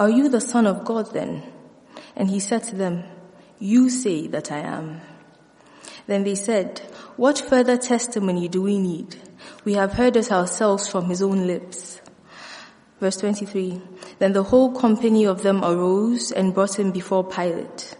Are 0.00 0.08
you 0.08 0.30
the 0.30 0.40
Son 0.40 0.66
of 0.66 0.86
God 0.86 1.12
then? 1.12 1.42
And 2.16 2.30
he 2.30 2.40
said 2.40 2.62
to 2.64 2.74
them, 2.74 3.04
You 3.58 3.90
say 3.90 4.28
that 4.28 4.50
I 4.50 4.60
am. 4.60 5.02
Then 6.06 6.24
they 6.24 6.36
said, 6.36 6.78
What 7.16 7.38
further 7.38 7.76
testimony 7.76 8.48
do 8.48 8.62
we 8.62 8.78
need? 8.78 9.16
We 9.62 9.74
have 9.74 9.92
heard 9.92 10.16
it 10.16 10.32
ourselves 10.32 10.88
from 10.88 11.10
his 11.10 11.20
own 11.20 11.46
lips. 11.46 12.00
Verse 12.98 13.18
23, 13.18 13.82
Then 14.18 14.32
the 14.32 14.42
whole 14.42 14.72
company 14.72 15.26
of 15.26 15.42
them 15.42 15.62
arose 15.62 16.32
and 16.32 16.54
brought 16.54 16.78
him 16.78 16.92
before 16.92 17.22
Pilate. 17.22 17.94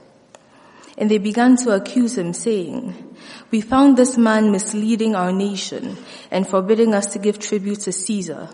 And 0.96 1.10
they 1.10 1.18
began 1.18 1.56
to 1.56 1.74
accuse 1.74 2.16
him, 2.16 2.32
saying, 2.32 3.14
We 3.50 3.60
found 3.60 3.98
this 3.98 4.16
man 4.16 4.50
misleading 4.50 5.14
our 5.14 5.32
nation 5.32 5.98
and 6.30 6.48
forbidding 6.48 6.94
us 6.94 7.12
to 7.12 7.18
give 7.18 7.38
tribute 7.38 7.80
to 7.80 7.92
Caesar, 7.92 8.48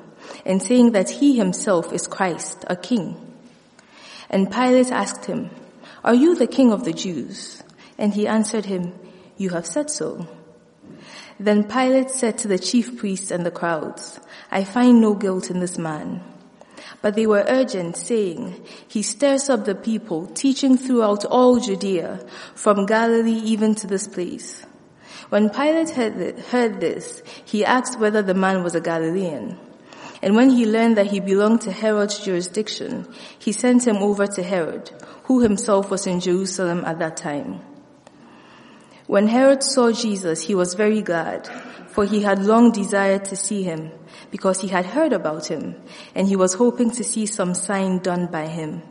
and 0.44 0.60
saying 0.60 0.90
that 0.92 1.10
he 1.10 1.36
himself 1.36 1.92
is 1.92 2.08
Christ, 2.08 2.64
a 2.66 2.74
king. 2.74 3.22
And 4.30 4.50
Pilate 4.50 4.90
asked 4.90 5.26
him, 5.26 5.50
Are 6.04 6.14
you 6.14 6.34
the 6.34 6.46
king 6.46 6.72
of 6.72 6.84
the 6.84 6.92
Jews? 6.92 7.62
And 7.98 8.14
he 8.14 8.26
answered 8.26 8.66
him, 8.66 8.92
You 9.36 9.50
have 9.50 9.66
said 9.66 9.90
so. 9.90 10.26
Then 11.38 11.64
Pilate 11.64 12.10
said 12.10 12.38
to 12.38 12.48
the 12.48 12.58
chief 12.58 12.96
priests 12.96 13.30
and 13.30 13.44
the 13.44 13.50
crowds, 13.50 14.20
I 14.50 14.64
find 14.64 15.00
no 15.00 15.14
guilt 15.14 15.50
in 15.50 15.60
this 15.60 15.76
man. 15.78 16.22
But 17.02 17.14
they 17.14 17.26
were 17.26 17.44
urgent, 17.46 17.96
saying, 17.96 18.64
He 18.88 19.02
stirs 19.02 19.50
up 19.50 19.64
the 19.64 19.74
people, 19.74 20.26
teaching 20.28 20.78
throughout 20.78 21.24
all 21.24 21.60
Judea, 21.60 22.24
from 22.54 22.86
Galilee 22.86 23.40
even 23.44 23.74
to 23.76 23.86
this 23.86 24.08
place. 24.08 24.64
When 25.28 25.50
Pilate 25.50 25.90
heard 25.90 26.80
this, 26.80 27.22
he 27.44 27.64
asked 27.64 27.98
whether 27.98 28.22
the 28.22 28.34
man 28.34 28.62
was 28.62 28.74
a 28.74 28.80
Galilean. 28.80 29.58
And 30.26 30.34
when 30.34 30.50
he 30.50 30.66
learned 30.66 30.96
that 30.96 31.06
he 31.06 31.20
belonged 31.20 31.60
to 31.60 31.70
Herod's 31.70 32.18
jurisdiction, 32.18 33.06
he 33.38 33.52
sent 33.52 33.86
him 33.86 33.98
over 33.98 34.26
to 34.26 34.42
Herod, 34.42 34.90
who 35.22 35.38
himself 35.38 35.88
was 35.88 36.08
in 36.08 36.18
Jerusalem 36.18 36.82
at 36.84 36.98
that 36.98 37.16
time. 37.16 37.60
When 39.06 39.28
Herod 39.28 39.62
saw 39.62 39.92
Jesus, 39.92 40.42
he 40.42 40.56
was 40.56 40.74
very 40.74 41.00
glad, 41.00 41.46
for 41.90 42.04
he 42.04 42.22
had 42.22 42.44
long 42.44 42.72
desired 42.72 43.26
to 43.26 43.36
see 43.36 43.62
him, 43.62 43.92
because 44.32 44.60
he 44.60 44.66
had 44.66 44.84
heard 44.84 45.12
about 45.12 45.46
him, 45.46 45.76
and 46.12 46.26
he 46.26 46.34
was 46.34 46.54
hoping 46.54 46.90
to 46.90 47.04
see 47.04 47.26
some 47.26 47.54
sign 47.54 48.00
done 48.00 48.26
by 48.26 48.48
him. 48.48 48.82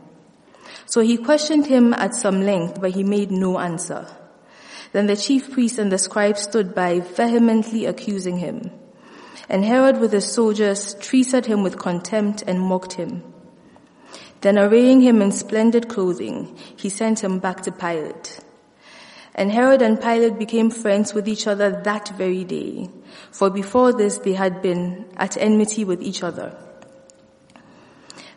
So 0.86 1.02
he 1.02 1.18
questioned 1.18 1.66
him 1.66 1.92
at 1.92 2.14
some 2.14 2.40
length, 2.40 2.80
but 2.80 2.92
he 2.92 3.04
made 3.04 3.30
no 3.30 3.58
answer. 3.58 4.06
Then 4.92 5.06
the 5.06 5.16
chief 5.16 5.52
priests 5.52 5.76
and 5.76 5.92
the 5.92 5.98
scribes 5.98 6.44
stood 6.44 6.74
by, 6.74 7.00
vehemently 7.00 7.84
accusing 7.84 8.38
him. 8.38 8.70
And 9.48 9.64
Herod 9.64 9.98
with 9.98 10.12
his 10.12 10.32
soldiers 10.32 10.94
treated 10.94 11.46
him 11.46 11.62
with 11.62 11.78
contempt 11.78 12.42
and 12.46 12.60
mocked 12.60 12.94
him. 12.94 13.22
Then 14.40 14.58
arraying 14.58 15.00
him 15.00 15.22
in 15.22 15.32
splendid 15.32 15.88
clothing, 15.88 16.56
he 16.76 16.88
sent 16.88 17.22
him 17.22 17.38
back 17.38 17.62
to 17.62 17.72
Pilate. 17.72 18.40
And 19.34 19.52
Herod 19.52 19.82
and 19.82 20.00
Pilate 20.00 20.38
became 20.38 20.70
friends 20.70 21.12
with 21.12 21.28
each 21.28 21.46
other 21.46 21.82
that 21.84 22.08
very 22.16 22.44
day, 22.44 22.88
for 23.30 23.50
before 23.50 23.92
this 23.92 24.18
they 24.18 24.32
had 24.32 24.62
been 24.62 25.06
at 25.16 25.36
enmity 25.36 25.84
with 25.84 26.02
each 26.02 26.22
other. 26.22 26.56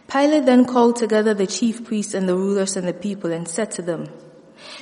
Pilate 0.09 0.45
then 0.45 0.65
called 0.65 0.95
together 0.95 1.33
the 1.33 1.47
chief 1.47 1.85
priests 1.85 2.13
and 2.13 2.27
the 2.27 2.35
rulers 2.35 2.75
and 2.75 2.87
the 2.87 2.93
people 2.93 3.31
and 3.31 3.47
said 3.47 3.71
to 3.71 3.81
them, 3.81 4.09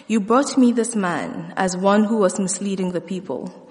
You 0.08 0.20
brought 0.22 0.58
me 0.58 0.72
this 0.72 0.96
man 0.96 1.54
as 1.58 1.76
one 1.76 2.06
who 2.06 2.18
was 2.18 2.40
misleading 2.40 2.94
the 2.94 3.02
people. 3.02 3.67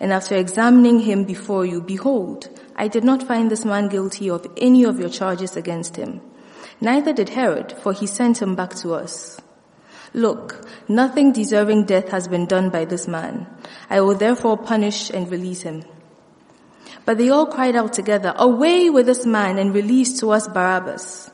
And 0.00 0.12
after 0.12 0.36
examining 0.36 1.00
him 1.00 1.24
before 1.24 1.66
you, 1.66 1.80
behold, 1.80 2.48
I 2.76 2.88
did 2.88 3.02
not 3.02 3.22
find 3.22 3.50
this 3.50 3.64
man 3.64 3.88
guilty 3.88 4.30
of 4.30 4.46
any 4.56 4.84
of 4.84 5.00
your 5.00 5.08
charges 5.08 5.56
against 5.56 5.96
him. 5.96 6.20
Neither 6.80 7.12
did 7.12 7.30
Herod, 7.30 7.72
for 7.72 7.92
he 7.92 8.06
sent 8.06 8.40
him 8.40 8.54
back 8.54 8.74
to 8.76 8.94
us. 8.94 9.40
Look, 10.14 10.66
nothing 10.88 11.32
deserving 11.32 11.84
death 11.84 12.10
has 12.10 12.28
been 12.28 12.46
done 12.46 12.70
by 12.70 12.84
this 12.84 13.08
man. 13.08 13.46
I 13.90 14.00
will 14.00 14.14
therefore 14.14 14.56
punish 14.56 15.10
and 15.10 15.30
release 15.30 15.62
him. 15.62 15.82
But 17.04 17.18
they 17.18 17.30
all 17.30 17.46
cried 17.46 17.74
out 17.74 17.92
together, 17.92 18.34
away 18.36 18.90
with 18.90 19.06
this 19.06 19.26
man 19.26 19.58
and 19.58 19.74
release 19.74 20.20
to 20.20 20.30
us 20.30 20.46
Barabbas. 20.46 21.30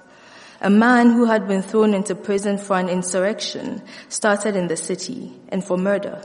A 0.61 0.71
man 0.71 1.11
who 1.11 1.27
had 1.27 1.47
been 1.47 1.63
thrown 1.63 1.93
into 1.93 2.15
prison 2.15 2.59
for 2.59 2.79
an 2.79 2.89
insurrection 2.89 3.83
started 4.09 4.57
in 4.57 4.69
the 4.69 4.77
city 4.77 5.33
and 5.49 5.63
for 5.63 5.77
murder. 5.77 6.25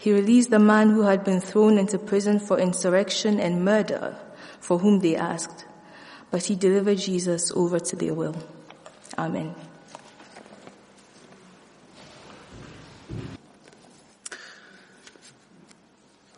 He 0.00 0.14
released 0.14 0.48
the 0.48 0.58
man 0.58 0.88
who 0.88 1.02
had 1.02 1.24
been 1.24 1.42
thrown 1.42 1.76
into 1.76 1.98
prison 1.98 2.40
for 2.40 2.58
insurrection 2.58 3.38
and 3.38 3.62
murder, 3.62 4.16
for 4.58 4.78
whom 4.78 5.00
they 5.00 5.14
asked, 5.14 5.66
but 6.30 6.44
he 6.44 6.56
delivered 6.56 6.96
Jesus 6.96 7.52
over 7.52 7.78
to 7.78 7.96
their 7.96 8.14
will. 8.14 8.34
Amen. 9.18 9.54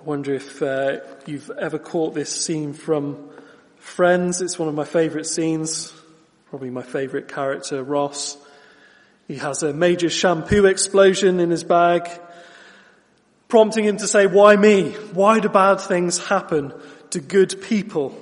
I 0.00 0.02
wonder 0.02 0.34
if 0.34 0.60
uh, 0.60 0.96
you've 1.26 1.48
ever 1.50 1.78
caught 1.78 2.14
this 2.14 2.30
scene 2.30 2.72
from 2.72 3.30
Friends. 3.78 4.42
It's 4.42 4.58
one 4.58 4.68
of 4.68 4.74
my 4.74 4.84
favourite 4.84 5.26
scenes. 5.26 5.92
Probably 6.50 6.70
my 6.70 6.82
favourite 6.82 7.28
character, 7.28 7.84
Ross. 7.84 8.36
He 9.28 9.36
has 9.36 9.62
a 9.62 9.72
major 9.72 10.10
shampoo 10.10 10.66
explosion 10.66 11.38
in 11.38 11.50
his 11.50 11.62
bag, 11.62 12.10
prompting 13.52 13.84
him 13.84 13.98
to 13.98 14.08
say, 14.08 14.24
why 14.24 14.56
me? 14.56 14.92
Why 15.12 15.38
do 15.38 15.50
bad 15.50 15.78
things 15.78 16.16
happen 16.16 16.72
to 17.10 17.20
good 17.20 17.60
people? 17.60 18.18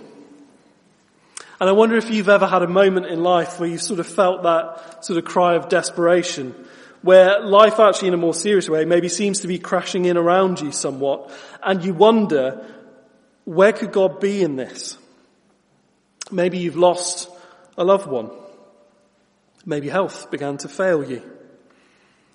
And 1.61 1.71
I 1.71 1.73
wonder 1.73 1.97
if 1.97 2.11
you've 2.11 2.29
ever 2.29 2.49
had 2.49 2.63
a 2.63 2.67
moment 2.67 3.07
in 3.07 3.23
life 3.23 3.61
where 3.61 3.69
you've 3.69 3.81
sort 3.81 4.01
of 4.01 4.09
felt 4.09 4.43
that 4.43 5.05
sort 5.05 5.21
of 5.21 5.25
cry 5.25 5.55
of 5.55 5.69
desperation 5.69 6.53
where 7.03 7.39
life 7.43 7.79
actually 7.79 8.09
in 8.09 8.15
a 8.15 8.17
more 8.17 8.35
serious 8.35 8.69
way 8.69 8.85
maybe 8.85 9.09
seems 9.09 9.39
to 9.39 9.47
be 9.47 9.61
crashing 9.61 10.05
in 10.05 10.17
around 10.17 10.61
you 10.61 10.73
somewhat, 10.73 11.31
and 11.63 11.85
you 11.85 11.95
wonder, 11.95 12.67
where 13.45 13.73
could 13.73 13.93
God 13.93 14.19
be 14.19 14.43
in 14.43 14.57
this? 14.57 14.99
Maybe 16.33 16.59
you've 16.59 16.75
lost 16.77 17.31
a 17.79 17.85
loved 17.85 18.09
one. 18.09 18.31
Maybe 19.65 19.89
health 19.89 20.29
began 20.33 20.57
to 20.57 20.69
fail 20.69 21.05
you. 21.09 21.23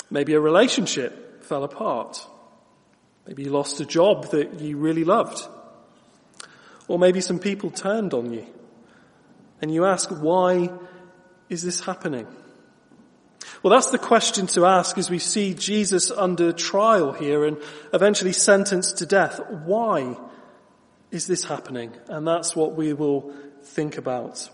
Maybe 0.10 0.34
a 0.34 0.40
relationship 0.40 1.44
fell 1.44 1.66
apart. 1.66 2.26
Maybe 3.28 3.44
you 3.44 3.50
lost 3.50 3.80
a 3.80 3.86
job 3.86 4.32
that 4.32 4.60
you 4.60 4.78
really 4.78 5.04
loved. 5.04 5.48
Or 6.88 7.00
maybe 7.00 7.22
some 7.22 7.40
people 7.40 7.72
turned 7.72 8.14
on 8.14 8.32
you. 8.32 8.46
And 9.62 9.74
you 9.74 9.86
ask, 9.86 10.10
why 10.10 10.70
is 11.50 11.64
this 11.64 11.80
happening? 11.80 12.28
Well, 13.64 13.74
that's 13.74 13.90
the 13.90 13.98
question 13.98 14.46
to 14.48 14.66
ask 14.66 14.98
as 14.98 15.10
we 15.10 15.18
see 15.18 15.56
Jesus 15.56 16.12
under 16.12 16.52
trial 16.52 17.14
here 17.14 17.46
and 17.46 17.58
eventually 17.94 18.34
sentenced 18.34 19.00
to 19.00 19.08
death. 19.08 19.40
Why 19.50 20.16
is 21.10 21.26
this 21.26 21.46
happening? 21.46 21.92
And 22.08 22.28
that's 22.28 22.56
what 22.56 22.76
we 22.76 22.94
will 22.94 23.34
think 23.64 23.98
about. 23.98 24.50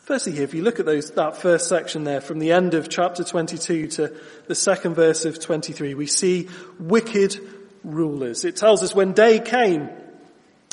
Firstly 0.00 0.32
here, 0.32 0.42
if 0.42 0.52
you 0.52 0.62
look 0.62 0.80
at 0.80 0.86
those, 0.86 1.12
that 1.12 1.36
first 1.36 1.68
section 1.68 2.04
there 2.04 2.20
from 2.20 2.38
the 2.38 2.52
end 2.52 2.74
of 2.74 2.88
chapter 2.88 3.24
22 3.24 3.86
to 3.88 4.14
the 4.48 4.54
second 4.54 4.94
verse 4.94 5.24
of 5.24 5.40
23, 5.40 5.94
we 5.94 6.06
see 6.06 6.48
wicked 6.78 7.38
rulers. 7.84 8.44
It 8.44 8.56
tells 8.56 8.82
us 8.82 8.94
when 8.94 9.12
day 9.12 9.38
came, 9.38 9.88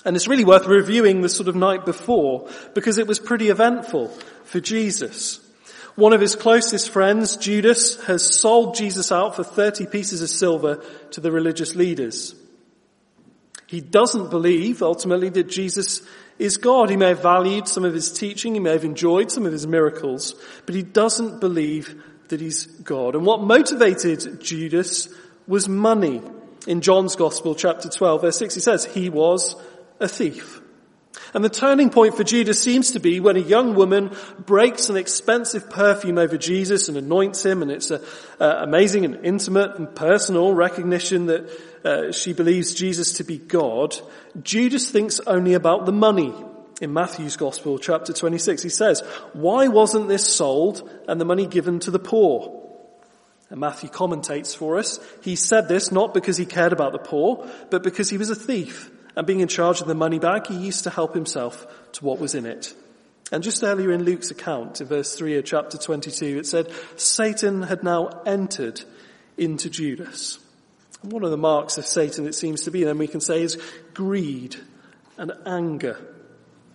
and 0.04 0.16
it's 0.16 0.28
really 0.28 0.46
worth 0.46 0.66
reviewing 0.66 1.22
the 1.22 1.30
sort 1.30 1.48
of 1.48 1.56
night 1.56 1.86
before 1.86 2.50
because 2.74 2.98
it 2.98 3.08
was 3.08 3.20
pretty 3.20 3.50
eventful 3.50 4.08
for 4.46 4.60
Jesus. 4.60 5.40
One 5.96 6.14
of 6.14 6.22
his 6.22 6.36
closest 6.36 6.90
friends, 6.90 7.38
Judas, 7.38 8.02
has 8.06 8.24
sold 8.24 8.76
Jesus 8.76 9.12
out 9.12 9.36
for 9.36 9.44
30 9.44 9.88
pieces 9.88 10.22
of 10.22 10.30
silver 10.30 10.84
to 11.12 11.22
the 11.22 11.32
religious 11.32 11.76
leaders. 11.76 12.34
He 13.68 13.82
doesn't 13.82 14.32
believe, 14.32 14.82
ultimately, 14.82 15.30
that 15.30 15.50
Jesus 15.50 16.02
is 16.40 16.58
God. 16.58 16.90
He 16.90 16.98
may 16.98 17.10
have 17.10 17.22
valued 17.22 17.68
some 17.68 17.86
of 17.86 17.94
his 17.94 18.12
teaching, 18.12 18.54
he 18.54 18.60
may 18.60 18.72
have 18.72 18.84
enjoyed 18.84 19.32
some 19.32 19.46
of 19.46 19.52
his 19.52 19.68
miracles, 19.68 20.36
but 20.66 20.76
he 20.76 20.82
doesn't 20.82 21.40
believe 21.40 22.02
that 22.30 22.42
he's 22.42 22.66
God. 22.66 23.16
And 23.16 23.26
what 23.26 23.42
motivated 23.42 24.42
Judas 24.42 25.08
was 25.48 25.70
money. 25.70 26.22
In 26.68 26.82
John's 26.82 27.16
Gospel, 27.16 27.56
chapter 27.56 27.90
12, 27.90 28.22
verse 28.22 28.38
6, 28.38 28.54
he 28.54 28.60
says, 28.60 28.86
he 28.86 29.10
was 29.10 29.56
a 30.00 30.08
thief. 30.08 30.62
And 31.34 31.44
the 31.44 31.50
turning 31.50 31.90
point 31.90 32.16
for 32.16 32.24
Judas 32.24 32.62
seems 32.62 32.92
to 32.92 33.00
be 33.00 33.20
when 33.20 33.38
a 33.38 33.40
young 33.40 33.76
woman 33.76 34.12
breaks 34.46 34.90
an 34.90 34.98
expensive 34.98 35.70
perfume 35.70 36.18
over 36.18 36.38
Jesus 36.38 36.88
and 36.88 36.98
anoints 36.98 37.46
him, 37.46 37.62
and 37.62 37.72
it's 37.72 37.92
an 37.92 38.02
amazing 38.40 39.06
and 39.06 39.26
intimate 39.26 39.78
and 39.78 39.94
personal 39.96 40.54
recognition 40.54 41.28
that 41.28 41.50
uh, 41.86 42.12
she 42.12 42.34
believes 42.34 42.74
Jesus 42.74 43.14
to 43.14 43.24
be 43.24 43.38
God. 43.38 43.96
Judas 44.42 44.90
thinks 44.90 45.20
only 45.22 45.54
about 45.54 45.86
the 45.86 45.92
money. 45.92 46.34
In 46.82 46.94
Matthew's 46.94 47.38
Gospel, 47.38 47.78
chapter 47.78 48.12
26, 48.12 48.64
he 48.64 48.70
says, 48.70 49.02
Why 49.34 49.68
wasn't 49.68 50.08
this 50.08 50.26
sold 50.26 50.90
and 51.08 51.22
the 51.22 51.26
money 51.26 51.46
given 51.46 51.80
to 51.82 51.92
the 51.92 52.00
poor? 52.00 52.61
And 53.52 53.60
Matthew 53.60 53.90
commentates 53.90 54.56
for 54.56 54.78
us. 54.78 55.00
He 55.22 55.36
said 55.36 55.68
this 55.68 55.92
not 55.92 56.14
because 56.14 56.38
he 56.38 56.46
cared 56.46 56.74
about 56.74 56.94
the 56.94 57.00
poor, 57.00 57.48
but 57.70 57.84
because 57.84 58.10
he 58.10 58.18
was 58.18 58.30
a 58.30 58.36
thief 58.36 58.90
and 59.16 59.28
being 59.28 59.42
in 59.42 59.48
charge 59.48 59.82
of 59.82 59.88
the 59.88 59.96
money 59.96 60.20
bag, 60.20 60.48
he 60.48 60.56
used 60.56 60.86
to 60.86 60.90
help 60.90 61.14
himself 61.14 61.68
to 61.94 62.06
what 62.06 62.20
was 62.20 62.34
in 62.34 62.46
it. 62.46 62.74
And 63.32 63.44
just 63.44 63.64
earlier 63.64 63.92
in 63.92 64.04
Luke's 64.04 64.32
account, 64.32 64.82
in 64.82 64.88
verse 64.88 65.16
3 65.16 65.38
of 65.38 65.46
chapter 65.46 65.78
22, 65.78 66.40
it 66.40 66.46
said, 66.46 66.72
Satan 66.96 67.64
had 67.64 67.84
now 67.84 68.22
entered 68.26 68.82
into 69.38 69.70
Judas. 69.70 70.40
And 71.04 71.12
one 71.12 71.24
of 71.24 71.32
the 71.32 71.38
marks 71.38 71.78
of 71.78 71.86
Satan, 71.86 72.28
it 72.28 72.36
seems 72.36 72.64
to 72.64 72.72
be, 72.72 72.84
then 72.84 72.98
we 72.98 73.08
can 73.08 73.22
say, 73.22 73.42
is 73.42 73.62
greed 73.94 74.56
and 75.18 75.32
anger. 75.46 75.98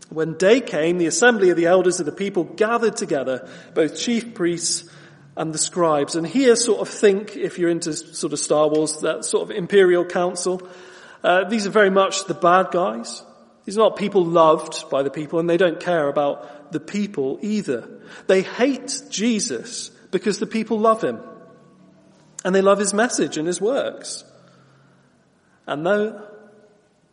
When 0.08 0.34
day 0.34 0.61
came, 0.61 0.99
the 0.99 1.06
assembly 1.06 1.50
of 1.50 1.56
the 1.56 1.67
elders 1.67 2.00
of 2.00 2.06
the 2.06 2.12
people 2.12 2.44
gathered 2.44 2.96
together, 2.96 3.49
both 3.75 3.99
chief 3.99 4.34
priests 4.34 4.88
and 5.37 5.53
the 5.53 5.59
scribes. 5.59 6.17
And 6.17 6.27
here 6.27 6.56
sort 6.56 6.81
of 6.81 6.88
think, 6.88 7.37
if 7.37 7.59
you're 7.59 7.71
into 7.71 7.93
sort 7.93 8.33
of 8.33 8.38
Star 8.38 8.69
Wars, 8.69 9.00
that 9.00 9.25
sort 9.25 9.43
of 9.43 9.56
imperial 9.56 10.05
council, 10.05 10.67
uh, 11.23 11.44
these 11.49 11.67
are 11.67 11.71
very 11.71 11.91
much 11.91 12.25
the 12.25 12.35
bad 12.35 12.71
guys. 12.71 13.23
These 13.65 13.77
are 13.77 13.83
not 13.83 13.97
people 13.97 14.25
loved 14.25 14.88
by 14.91 15.03
the 15.03 15.11
people 15.11 15.38
and 15.38 15.50
they 15.50 15.56
don't 15.56 15.81
care 15.81 16.09
about 16.09 16.73
the 16.73 16.81
people 16.81 17.38
either. 17.43 17.88
They 18.27 18.43
hate 18.43 19.03
Jesus 19.11 19.91
because 20.11 20.38
the 20.38 20.47
people 20.47 20.79
love 20.79 21.03
him. 21.03 21.21
And 22.44 22.55
they 22.55 22.62
love 22.62 22.79
his 22.79 22.94
message 22.94 23.37
and 23.37 23.47
his 23.47 23.61
works. 23.61 24.25
And 25.67 25.85
though 25.85 26.29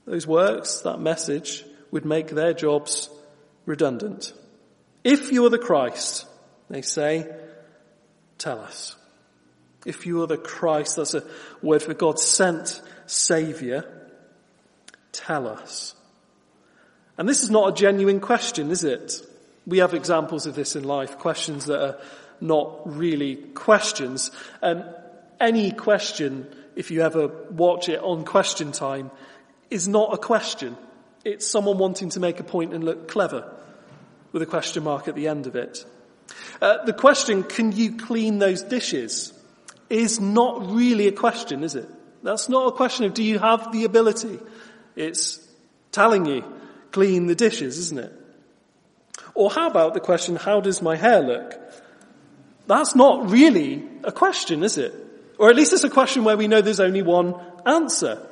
those 0.06 0.28
works, 0.28 0.81
that 0.81 1.00
message, 1.00 1.66
would 1.92 2.06
make 2.06 2.30
their 2.30 2.54
jobs 2.54 3.10
redundant. 3.66 4.34
If 5.04 5.31
you 5.31 5.46
are 5.46 5.50
the 5.50 5.58
Christ, 5.58 6.28
they 6.69 6.81
say, 6.81 7.30
tell 8.44 8.60
us. 8.60 8.95
If 9.86 10.06
you 10.06 10.22
are 10.22 10.28
the 10.28 10.38
Christ, 10.38 10.98
that's 10.98 11.13
a 11.13 11.24
word 11.62 11.81
for 11.81 11.94
God 11.94 12.19
sent 12.19 12.81
Saviour, 13.06 13.86
tell 15.12 15.48
us? 15.48 15.95
And 17.18 17.28
this 17.28 17.44
is 17.44 17.50
not 17.50 17.69
a 17.69 17.75
genuine 17.75 18.19
question, 18.19 18.72
is 18.72 18.84
it? 18.84 19.13
We 19.66 19.78
have 19.80 19.94
examples 19.94 20.45
of 20.45 20.56
this 20.56 20.75
in 20.75 20.84
life, 20.84 21.18
questions 21.19 21.66
that 21.66 21.81
are 21.81 21.98
not 22.42 22.98
really 22.98 23.36
questions. 23.36 24.31
Um, 24.62 24.84
any 25.40 25.72
question, 25.72 26.48
if 26.75 26.92
you 26.92 27.01
ever 27.01 27.28
watch 27.28 27.88
it 27.88 28.00
on 28.01 28.25
question 28.25 28.72
time, 28.72 29.12
is 29.69 29.88
not 29.88 30.13
a 30.13 30.18
question. 30.18 30.75
It's 31.24 31.48
someone 31.48 31.78
wanting 31.78 32.10
to 32.10 32.19
make 32.19 32.40
a 32.40 32.44
point 32.44 32.74
and 32.74 32.84
look 32.84 33.07
clever 33.07 33.54
with 34.31 34.42
a 34.42 34.45
question 34.48 34.84
mark 34.84 35.07
at 35.07 35.16
the 35.16 35.28
end 35.28 35.48
of 35.48 35.56
it. 35.56 35.86
Uh, 36.62 36.84
the 36.86 36.94
question, 36.94 37.44
can 37.44 37.72
you 37.72 37.98
clean 37.98 38.40
those 38.40 38.64
dishes, 38.64 39.34
is 39.90 40.20
not 40.20 40.72
really 40.72 41.08
a 41.08 41.12
question, 41.12 41.64
is 41.64 41.75
it? 41.75 41.90
That's 42.24 42.48
not 42.48 42.68
a 42.68 42.72
question 42.72 43.06
of 43.06 43.14
do 43.14 43.24
you 43.24 43.38
have 43.40 43.72
the 43.72 43.84
ability? 43.84 44.40
It's 44.96 45.46
telling 45.92 46.25
you, 46.25 46.44
clean 46.92 47.28
the 47.28 47.36
dishes, 47.36 47.78
isn't 47.78 48.00
it? 48.00 48.14
Or 49.36 49.52
how 49.52 49.68
about 49.70 49.94
the 49.94 50.00
question, 50.00 50.36
how 50.36 50.62
does 50.62 50.81
my 50.81 50.96
hair 50.96 51.22
look? 51.22 51.60
That's 52.68 52.96
not 52.96 53.30
really 53.30 53.88
a 54.04 54.12
question, 54.12 54.64
is 54.64 54.78
it? 54.78 54.94
Or 55.38 55.50
at 55.50 55.56
least 55.56 55.74
it's 55.74 55.84
a 55.84 55.90
question 55.90 56.24
where 56.24 56.38
we 56.38 56.48
know 56.48 56.62
there's 56.62 56.80
only 56.80 57.02
one 57.02 57.36
answer. 57.66 58.26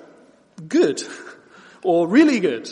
Good. 0.68 1.04
or 1.84 2.08
really 2.08 2.40
good. 2.40 2.70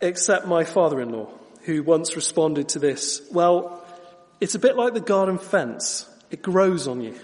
Except 0.00 0.46
my 0.46 0.64
father-in-law, 0.64 1.30
who 1.64 1.82
once 1.82 2.16
responded 2.16 2.68
to 2.70 2.78
this, 2.78 3.22
well, 3.30 3.84
it's 4.40 4.54
a 4.54 4.58
bit 4.58 4.76
like 4.76 4.94
the 4.94 5.00
garden 5.00 5.38
fence. 5.38 6.08
It 6.30 6.42
grows 6.42 6.88
on 6.88 7.00
you. 7.00 7.14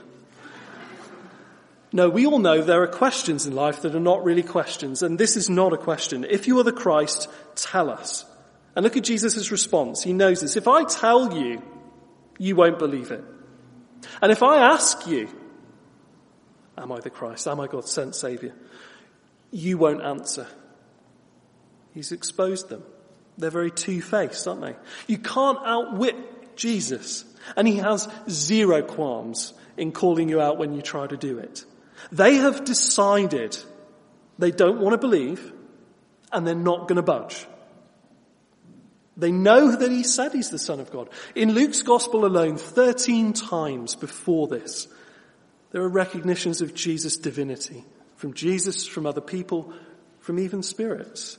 No, 1.93 2.11
we 2.11 2.27
all 2.27 2.39
know 2.39 2.63
there 2.63 2.83
are 2.83 2.89
questions 2.89 3.47
in 3.47 3.55
life 3.55 3.83
that 3.83 3.95
are 3.95 4.01
not 4.01 4.23
really 4.23 4.43
questions, 4.43 5.03
and 5.03 5.19
this 5.19 5.37
is 5.37 5.49
not 5.49 5.73
a 5.73 5.79
question. 5.79 6.25
If 6.29 6.47
you 6.47 6.59
are 6.59 6.63
the 6.63 6.73
Christ, 6.73 7.29
tell 7.55 7.89
us. 7.89 8.27
And 8.77 8.85
look 8.85 8.97
at 8.97 9.05
Jesus' 9.05 9.51
response. 9.51 10.03
He 10.03 10.13
knows 10.13 10.41
this. 10.41 10.57
If 10.57 10.69
I 10.69 10.85
tell 10.85 11.37
you, 11.37 11.63
you 12.39 12.55
won't 12.55 12.79
believe 12.79 13.11
it. 13.11 13.25
And 14.21 14.31
if 14.31 14.43
I 14.43 14.59
ask 14.59 15.07
you, 15.07 15.29
am 16.77 16.93
I 16.93 17.01
the 17.01 17.11
Christ? 17.11 17.49
Am 17.49 17.59
I 17.59 17.67
God's 17.67 17.91
sent 17.91 18.15
Savior? 18.15 18.55
You 19.51 19.79
won't 19.79 20.03
answer. 20.03 20.47
He's 21.95 22.13
exposed 22.13 22.69
them. 22.69 22.85
They're 23.39 23.51
very 23.51 23.71
two-faced, 23.71 24.47
aren't 24.47 24.61
they? 24.61 24.77
You 25.07 25.19
can't 25.19 25.59
outwit 25.65 26.57
Jesus. 26.57 27.25
And 27.57 27.67
he 27.67 27.77
has 27.77 28.09
zero 28.29 28.83
qualms 28.83 29.55
in 29.77 29.93
calling 29.93 30.29
you 30.29 30.41
out 30.41 30.59
when 30.59 30.75
you 30.75 30.83
try 30.83 31.07
to 31.07 31.17
do 31.17 31.39
it. 31.39 31.65
They 32.11 32.35
have 32.35 32.65
decided 32.65 33.57
they 34.39 34.51
don't 34.51 34.81
want 34.81 34.95
to 34.95 34.99
believe 34.99 35.53
and 36.33 36.47
they're 36.47 36.55
not 36.55 36.89
going 36.89 36.97
to 36.97 37.03
budge. 37.03 37.47
They 39.17 39.33
know 39.33 39.75
that 39.75 39.91
he 39.91 40.05
said 40.05 40.33
he's 40.33 40.51
the 40.51 40.59
son 40.59 40.79
of 40.79 40.93
God. 40.93 41.09
In 41.35 41.53
Luke's 41.53 41.83
gospel 41.83 42.25
alone, 42.25 42.57
13 42.57 43.33
times 43.33 43.97
before 43.97 44.47
this, 44.47 44.87
there 45.71 45.83
are 45.83 45.89
recognitions 45.89 46.61
of 46.61 46.75
Jesus' 46.75 47.17
divinity 47.17 47.85
from 48.17 48.35
Jesus, 48.35 48.87
from 48.87 49.07
other 49.07 49.21
people, 49.21 49.73
from 50.21 50.39
even 50.39 50.63
spirits. 50.63 51.39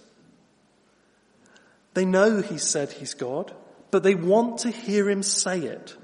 They 1.93 2.05
know 2.05 2.41
he 2.41 2.57
said 2.57 2.91
he's 2.91 3.13
God, 3.13 3.53
but 3.91 4.03
they 4.03 4.15
want 4.15 4.59
to 4.59 4.69
hear 4.69 5.09
him 5.09 5.23
say 5.23 5.59
it. 5.59 5.95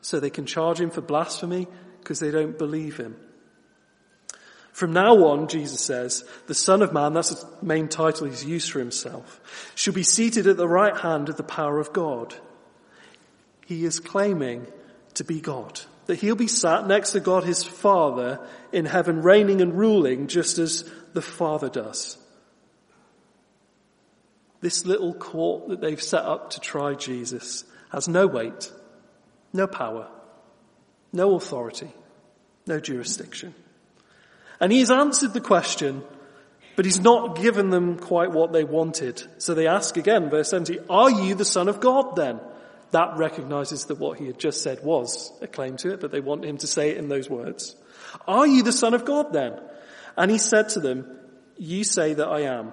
So 0.00 0.20
they 0.20 0.30
can 0.30 0.46
charge 0.46 0.80
him 0.80 0.90
for 0.90 1.00
blasphemy 1.00 1.66
because 2.00 2.20
they 2.20 2.30
don't 2.30 2.56
believe 2.56 2.96
him. 2.96 3.16
From 4.72 4.92
now 4.92 5.24
on, 5.26 5.48
Jesus 5.48 5.80
says, 5.80 6.24
the 6.46 6.54
Son 6.54 6.80
of 6.80 6.92
Man, 6.92 7.12
that's 7.12 7.34
the 7.34 7.48
main 7.60 7.88
title 7.88 8.26
he's 8.26 8.44
used 8.44 8.70
for 8.70 8.78
himself, 8.78 9.72
shall 9.74 9.92
be 9.92 10.02
seated 10.02 10.46
at 10.46 10.56
the 10.56 10.68
right 10.68 10.96
hand 10.96 11.28
of 11.28 11.36
the 11.36 11.42
power 11.42 11.78
of 11.78 11.92
God. 11.92 12.34
He 13.66 13.84
is 13.84 14.00
claiming 14.00 14.66
to 15.14 15.24
be 15.24 15.40
God. 15.40 15.80
That 16.06 16.20
he'll 16.20 16.34
be 16.34 16.46
sat 16.46 16.86
next 16.86 17.12
to 17.12 17.20
God 17.20 17.44
his 17.44 17.62
Father 17.62 18.40
in 18.72 18.86
heaven, 18.86 19.22
reigning 19.22 19.60
and 19.60 19.78
ruling 19.78 20.28
just 20.28 20.58
as 20.58 20.90
the 21.12 21.22
Father 21.22 21.68
does. 21.68 22.16
This 24.60 24.84
little 24.84 25.14
court 25.14 25.68
that 25.68 25.80
they've 25.80 26.02
set 26.02 26.24
up 26.24 26.50
to 26.50 26.60
try 26.60 26.94
Jesus 26.94 27.64
has 27.90 28.08
no 28.08 28.26
weight, 28.26 28.70
no 29.52 29.66
power, 29.66 30.08
no 31.12 31.34
authority, 31.34 31.90
no 32.66 32.78
jurisdiction. 32.78 33.54
And 34.60 34.70
he's 34.70 34.90
answered 34.90 35.32
the 35.32 35.40
question, 35.40 36.02
but 36.76 36.84
he's 36.84 37.00
not 37.00 37.36
given 37.36 37.70
them 37.70 37.98
quite 37.98 38.30
what 38.30 38.52
they 38.52 38.64
wanted. 38.64 39.22
So 39.38 39.54
they 39.54 39.66
ask 39.66 39.96
again, 39.96 40.30
verse 40.30 40.50
70, 40.50 40.78
are 40.88 41.10
you 41.10 41.34
the 41.34 41.44
son 41.44 41.68
of 41.68 41.80
God 41.80 42.16
then? 42.16 42.40
That 42.90 43.16
recognizes 43.16 43.86
that 43.86 43.98
what 43.98 44.18
he 44.18 44.26
had 44.26 44.38
just 44.38 44.62
said 44.62 44.82
was 44.82 45.32
a 45.40 45.46
claim 45.46 45.76
to 45.78 45.92
it, 45.92 46.00
but 46.00 46.10
they 46.10 46.20
want 46.20 46.44
him 46.44 46.58
to 46.58 46.66
say 46.66 46.90
it 46.90 46.98
in 46.98 47.08
those 47.08 47.30
words. 47.30 47.76
Are 48.26 48.46
you 48.46 48.62
the 48.62 48.72
son 48.72 48.94
of 48.94 49.04
God 49.04 49.32
then? 49.32 49.58
And 50.16 50.30
he 50.30 50.38
said 50.38 50.70
to 50.70 50.80
them, 50.80 51.06
you 51.56 51.84
say 51.84 52.14
that 52.14 52.26
I 52.26 52.40
am. 52.42 52.72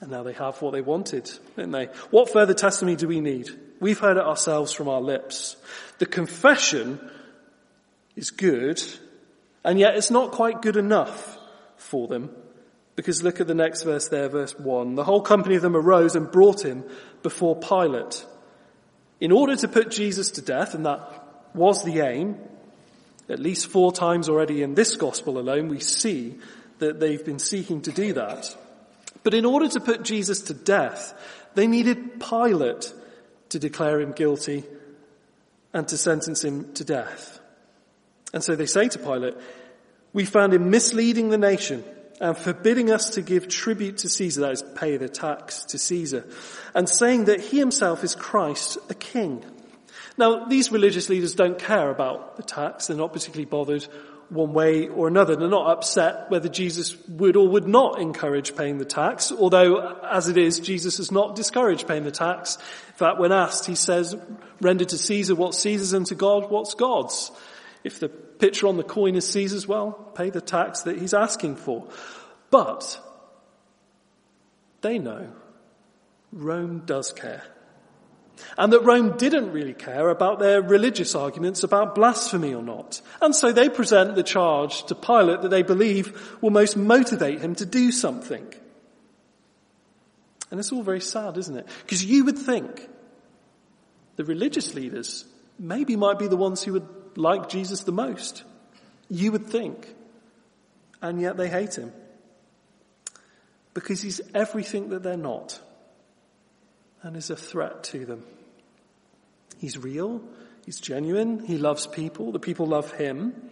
And 0.00 0.10
now 0.10 0.22
they 0.22 0.32
have 0.34 0.60
what 0.62 0.72
they 0.72 0.80
wanted, 0.80 1.30
didn't 1.56 1.72
they? 1.72 1.86
What 2.10 2.30
further 2.30 2.54
testimony 2.54 2.96
do 2.96 3.08
we 3.08 3.20
need? 3.20 3.48
We've 3.80 3.98
heard 3.98 4.16
it 4.16 4.24
ourselves 4.24 4.72
from 4.72 4.88
our 4.88 5.00
lips. 5.00 5.56
The 5.98 6.06
confession 6.06 7.00
is 8.14 8.30
good, 8.30 8.82
and 9.64 9.78
yet 9.78 9.96
it's 9.96 10.10
not 10.10 10.32
quite 10.32 10.62
good 10.62 10.76
enough 10.76 11.38
for 11.76 12.06
them. 12.06 12.30
Because 12.96 13.22
look 13.22 13.40
at 13.40 13.46
the 13.46 13.54
next 13.54 13.82
verse 13.82 14.08
there, 14.08 14.28
verse 14.28 14.58
1. 14.58 14.94
The 14.94 15.04
whole 15.04 15.22
company 15.22 15.54
of 15.54 15.62
them 15.62 15.76
arose 15.76 16.16
and 16.16 16.30
brought 16.30 16.64
him 16.64 16.84
before 17.22 17.56
Pilate. 17.56 18.24
in 19.20 19.32
order 19.32 19.56
to 19.56 19.68
put 19.68 19.90
Jesus 19.90 20.32
to 20.32 20.42
death, 20.42 20.74
and 20.74 20.86
that 20.86 21.00
was 21.54 21.82
the 21.82 22.00
aim, 22.00 22.36
at 23.28 23.40
least 23.40 23.66
four 23.66 23.92
times 23.92 24.28
already 24.28 24.62
in 24.62 24.74
this 24.74 24.96
gospel 24.96 25.38
alone, 25.38 25.68
we 25.68 25.80
see 25.80 26.38
that 26.78 27.00
they've 27.00 27.24
been 27.24 27.38
seeking 27.38 27.82
to 27.82 27.92
do 27.92 28.12
that. 28.14 28.56
But 29.28 29.34
in 29.34 29.44
order 29.44 29.68
to 29.68 29.80
put 29.80 30.04
Jesus 30.04 30.40
to 30.44 30.54
death, 30.54 31.12
they 31.54 31.66
needed 31.66 32.18
Pilate 32.18 32.90
to 33.50 33.58
declare 33.58 34.00
him 34.00 34.12
guilty 34.12 34.64
and 35.74 35.86
to 35.86 35.98
sentence 35.98 36.42
him 36.42 36.72
to 36.72 36.82
death. 36.82 37.38
And 38.32 38.42
so 38.42 38.56
they 38.56 38.64
say 38.64 38.88
to 38.88 38.98
Pilate, 38.98 39.34
we 40.14 40.24
found 40.24 40.54
him 40.54 40.70
misleading 40.70 41.28
the 41.28 41.36
nation 41.36 41.84
and 42.22 42.38
forbidding 42.38 42.90
us 42.90 43.10
to 43.10 43.20
give 43.20 43.48
tribute 43.48 43.98
to 43.98 44.08
Caesar, 44.08 44.40
that 44.40 44.52
is, 44.52 44.64
pay 44.74 44.96
the 44.96 45.10
tax 45.10 45.66
to 45.66 45.78
Caesar, 45.78 46.26
and 46.74 46.88
saying 46.88 47.26
that 47.26 47.42
he 47.42 47.58
himself 47.58 48.04
is 48.04 48.14
Christ, 48.14 48.78
a 48.88 48.94
king. 48.94 49.44
Now, 50.16 50.46
these 50.46 50.72
religious 50.72 51.10
leaders 51.10 51.34
don't 51.34 51.58
care 51.58 51.90
about 51.90 52.38
the 52.38 52.42
tax. 52.42 52.86
They're 52.86 52.96
not 52.96 53.12
particularly 53.12 53.44
bothered 53.44 53.86
one 54.30 54.52
way 54.52 54.88
or 54.88 55.08
another. 55.08 55.36
They're 55.36 55.48
not 55.48 55.70
upset 55.70 56.30
whether 56.30 56.48
Jesus 56.48 56.96
would 57.08 57.36
or 57.36 57.48
would 57.48 57.66
not 57.66 58.00
encourage 58.00 58.56
paying 58.56 58.78
the 58.78 58.84
tax, 58.84 59.32
although 59.32 59.98
as 60.02 60.28
it 60.28 60.36
is, 60.36 60.60
Jesus 60.60 60.98
has 60.98 61.10
not 61.10 61.34
discouraged 61.34 61.88
paying 61.88 62.04
the 62.04 62.10
tax. 62.10 62.56
In 62.88 62.94
fact, 62.94 63.18
when 63.18 63.32
asked, 63.32 63.66
he 63.66 63.74
says, 63.74 64.16
render 64.60 64.84
to 64.84 64.98
Caesar 64.98 65.34
what's 65.34 65.58
Caesar's 65.58 65.92
and 65.92 66.06
to 66.06 66.14
God 66.14 66.50
what's 66.50 66.74
God's. 66.74 67.30
If 67.84 68.00
the 68.00 68.08
picture 68.08 68.66
on 68.66 68.76
the 68.76 68.84
coin 68.84 69.14
is 69.14 69.28
Caesar's, 69.28 69.66
well, 69.66 69.92
pay 69.92 70.30
the 70.30 70.40
tax 70.40 70.82
that 70.82 70.98
he's 70.98 71.14
asking 71.14 71.56
for. 71.56 71.88
But 72.50 73.00
they 74.80 74.98
know 74.98 75.28
Rome 76.32 76.82
does 76.84 77.12
care. 77.12 77.44
And 78.56 78.72
that 78.72 78.84
Rome 78.84 79.16
didn't 79.16 79.52
really 79.52 79.74
care 79.74 80.08
about 80.08 80.38
their 80.38 80.62
religious 80.62 81.14
arguments 81.14 81.62
about 81.62 81.94
blasphemy 81.94 82.54
or 82.54 82.62
not. 82.62 83.00
And 83.20 83.34
so 83.34 83.52
they 83.52 83.68
present 83.68 84.14
the 84.14 84.22
charge 84.22 84.84
to 84.86 84.94
Pilate 84.94 85.42
that 85.42 85.50
they 85.50 85.62
believe 85.62 86.38
will 86.40 86.50
most 86.50 86.76
motivate 86.76 87.40
him 87.40 87.54
to 87.56 87.66
do 87.66 87.92
something. 87.92 88.46
And 90.50 90.58
it's 90.58 90.72
all 90.72 90.82
very 90.82 91.00
sad, 91.00 91.36
isn't 91.36 91.56
it? 91.56 91.68
Because 91.82 92.04
you 92.04 92.24
would 92.24 92.38
think 92.38 92.88
the 94.16 94.24
religious 94.24 94.74
leaders 94.74 95.24
maybe 95.58 95.96
might 95.96 96.18
be 96.18 96.28
the 96.28 96.36
ones 96.36 96.62
who 96.62 96.72
would 96.72 96.88
like 97.16 97.48
Jesus 97.48 97.82
the 97.82 97.92
most. 97.92 98.44
You 99.08 99.32
would 99.32 99.46
think. 99.46 99.94
And 101.00 101.20
yet 101.20 101.36
they 101.36 101.48
hate 101.48 101.76
him. 101.76 101.92
Because 103.74 104.02
he's 104.02 104.20
everything 104.34 104.88
that 104.88 105.02
they're 105.02 105.16
not. 105.16 105.60
And 107.02 107.16
is 107.16 107.30
a 107.30 107.36
threat 107.36 107.84
to 107.84 108.04
them. 108.04 108.24
He's 109.58 109.78
real. 109.78 110.20
He's 110.64 110.80
genuine. 110.80 111.44
He 111.44 111.58
loves 111.58 111.86
people. 111.86 112.32
The 112.32 112.38
people 112.38 112.66
love 112.66 112.92
him. 112.92 113.50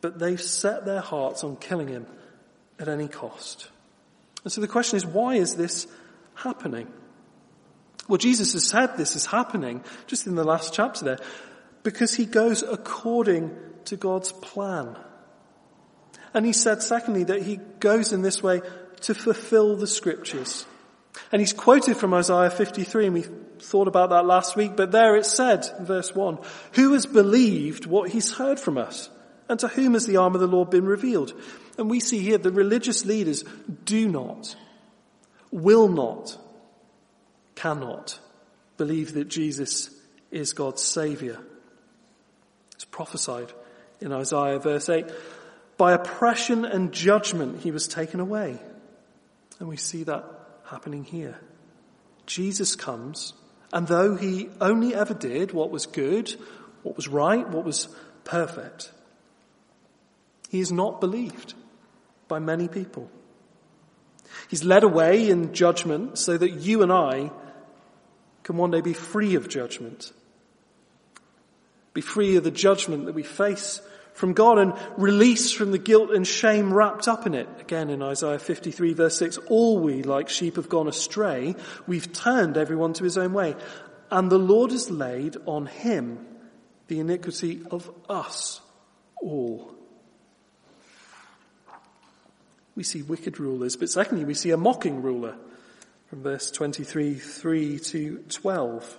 But 0.00 0.18
they've 0.18 0.40
set 0.40 0.84
their 0.84 1.00
hearts 1.00 1.44
on 1.44 1.56
killing 1.56 1.88
him 1.88 2.06
at 2.78 2.88
any 2.88 3.08
cost. 3.08 3.68
And 4.44 4.52
so 4.52 4.60
the 4.60 4.68
question 4.68 4.96
is, 4.96 5.06
why 5.06 5.36
is 5.36 5.54
this 5.54 5.86
happening? 6.34 6.88
Well, 8.08 8.18
Jesus 8.18 8.52
has 8.54 8.66
said 8.66 8.96
this 8.96 9.16
is 9.16 9.26
happening 9.26 9.84
just 10.06 10.26
in 10.26 10.34
the 10.34 10.44
last 10.44 10.74
chapter 10.74 11.04
there 11.04 11.18
because 11.82 12.14
he 12.14 12.26
goes 12.26 12.62
according 12.62 13.56
to 13.86 13.96
God's 13.96 14.32
plan. 14.32 14.96
And 16.34 16.46
he 16.46 16.52
said 16.52 16.82
secondly 16.82 17.24
that 17.24 17.42
he 17.42 17.56
goes 17.80 18.12
in 18.12 18.22
this 18.22 18.42
way 18.42 18.62
to 19.02 19.14
fulfill 19.14 19.76
the 19.76 19.86
scriptures. 19.86 20.66
And 21.32 21.40
he's 21.40 21.54
quoted 21.54 21.96
from 21.96 22.12
Isaiah 22.12 22.50
53 22.50 23.06
and 23.06 23.14
we 23.14 23.24
thought 23.58 23.88
about 23.88 24.10
that 24.10 24.26
last 24.26 24.54
week, 24.54 24.76
but 24.76 24.92
there 24.92 25.16
it 25.16 25.24
said, 25.24 25.66
verse 25.80 26.14
1, 26.14 26.38
who 26.72 26.92
has 26.92 27.06
believed 27.06 27.86
what 27.86 28.10
he's 28.10 28.32
heard 28.32 28.60
from 28.60 28.76
us? 28.76 29.08
And 29.48 29.58
to 29.60 29.68
whom 29.68 29.94
has 29.94 30.06
the 30.06 30.18
arm 30.18 30.34
of 30.34 30.40
the 30.40 30.46
Lord 30.46 30.70
been 30.70 30.84
revealed? 30.84 31.32
And 31.78 31.88
we 31.88 32.00
see 32.00 32.18
here 32.18 32.38
the 32.38 32.52
religious 32.52 33.06
leaders 33.06 33.44
do 33.84 34.08
not, 34.08 34.54
will 35.50 35.88
not, 35.88 36.38
cannot 37.54 38.18
believe 38.76 39.14
that 39.14 39.28
Jesus 39.28 39.90
is 40.30 40.52
God's 40.52 40.82
Saviour. 40.82 41.38
It's 42.74 42.84
prophesied 42.84 43.52
in 44.00 44.12
Isaiah 44.12 44.58
verse 44.58 44.88
8. 44.88 45.06
By 45.78 45.92
oppression 45.92 46.64
and 46.64 46.92
judgment 46.92 47.62
he 47.62 47.70
was 47.70 47.88
taken 47.88 48.20
away. 48.20 48.58
And 49.58 49.68
we 49.68 49.76
see 49.76 50.04
that 50.04 50.24
happening 50.66 51.04
here. 51.04 51.38
Jesus 52.26 52.76
comes, 52.76 53.34
and 53.72 53.86
though 53.86 54.16
he 54.16 54.48
only 54.60 54.94
ever 54.94 55.14
did 55.14 55.52
what 55.52 55.70
was 55.70 55.86
good, 55.86 56.34
what 56.82 56.96
was 56.96 57.08
right, 57.08 57.48
what 57.48 57.64
was 57.64 57.88
perfect, 58.24 58.92
he 60.48 60.60
is 60.60 60.70
not 60.70 61.00
believed 61.00 61.54
by 62.28 62.38
many 62.38 62.68
people. 62.68 63.10
He's 64.48 64.64
led 64.64 64.82
away 64.82 65.28
in 65.28 65.54
judgment 65.54 66.18
so 66.18 66.36
that 66.36 66.50
you 66.50 66.82
and 66.82 66.92
I 66.92 67.30
can 68.42 68.56
one 68.56 68.70
day 68.70 68.80
be 68.80 68.92
free 68.92 69.34
of 69.34 69.48
judgment 69.48 70.12
be 71.94 72.00
free 72.00 72.36
of 72.36 72.44
the 72.44 72.50
judgment 72.50 73.06
that 73.06 73.14
we 73.14 73.22
face 73.22 73.80
from 74.14 74.34
God 74.34 74.58
and 74.58 74.74
release 74.96 75.52
from 75.52 75.70
the 75.70 75.78
guilt 75.78 76.10
and 76.10 76.26
shame 76.26 76.72
wrapped 76.72 77.08
up 77.08 77.26
in 77.26 77.34
it. 77.34 77.48
Again 77.60 77.90
in 77.90 78.02
Isaiah 78.02 78.38
53 78.38 78.92
verse 78.94 79.16
6, 79.18 79.38
all 79.48 79.78
we 79.78 80.02
like 80.02 80.28
sheep 80.28 80.56
have 80.56 80.68
gone 80.68 80.88
astray. 80.88 81.54
We've 81.86 82.12
turned 82.12 82.56
everyone 82.56 82.92
to 82.94 83.04
his 83.04 83.16
own 83.18 83.32
way. 83.32 83.56
And 84.10 84.30
the 84.30 84.38
Lord 84.38 84.70
has 84.72 84.90
laid 84.90 85.36
on 85.46 85.66
him 85.66 86.26
the 86.88 87.00
iniquity 87.00 87.62
of 87.70 87.90
us 88.08 88.60
all. 89.22 89.74
We 92.74 92.82
see 92.82 93.02
wicked 93.02 93.38
rulers, 93.38 93.76
but 93.76 93.90
secondly 93.90 94.24
we 94.24 94.34
see 94.34 94.50
a 94.50 94.56
mocking 94.56 95.02
ruler 95.02 95.36
from 96.08 96.22
verse 96.22 96.50
23, 96.50 97.14
3 97.14 97.78
to 97.78 98.18
12. 98.28 98.98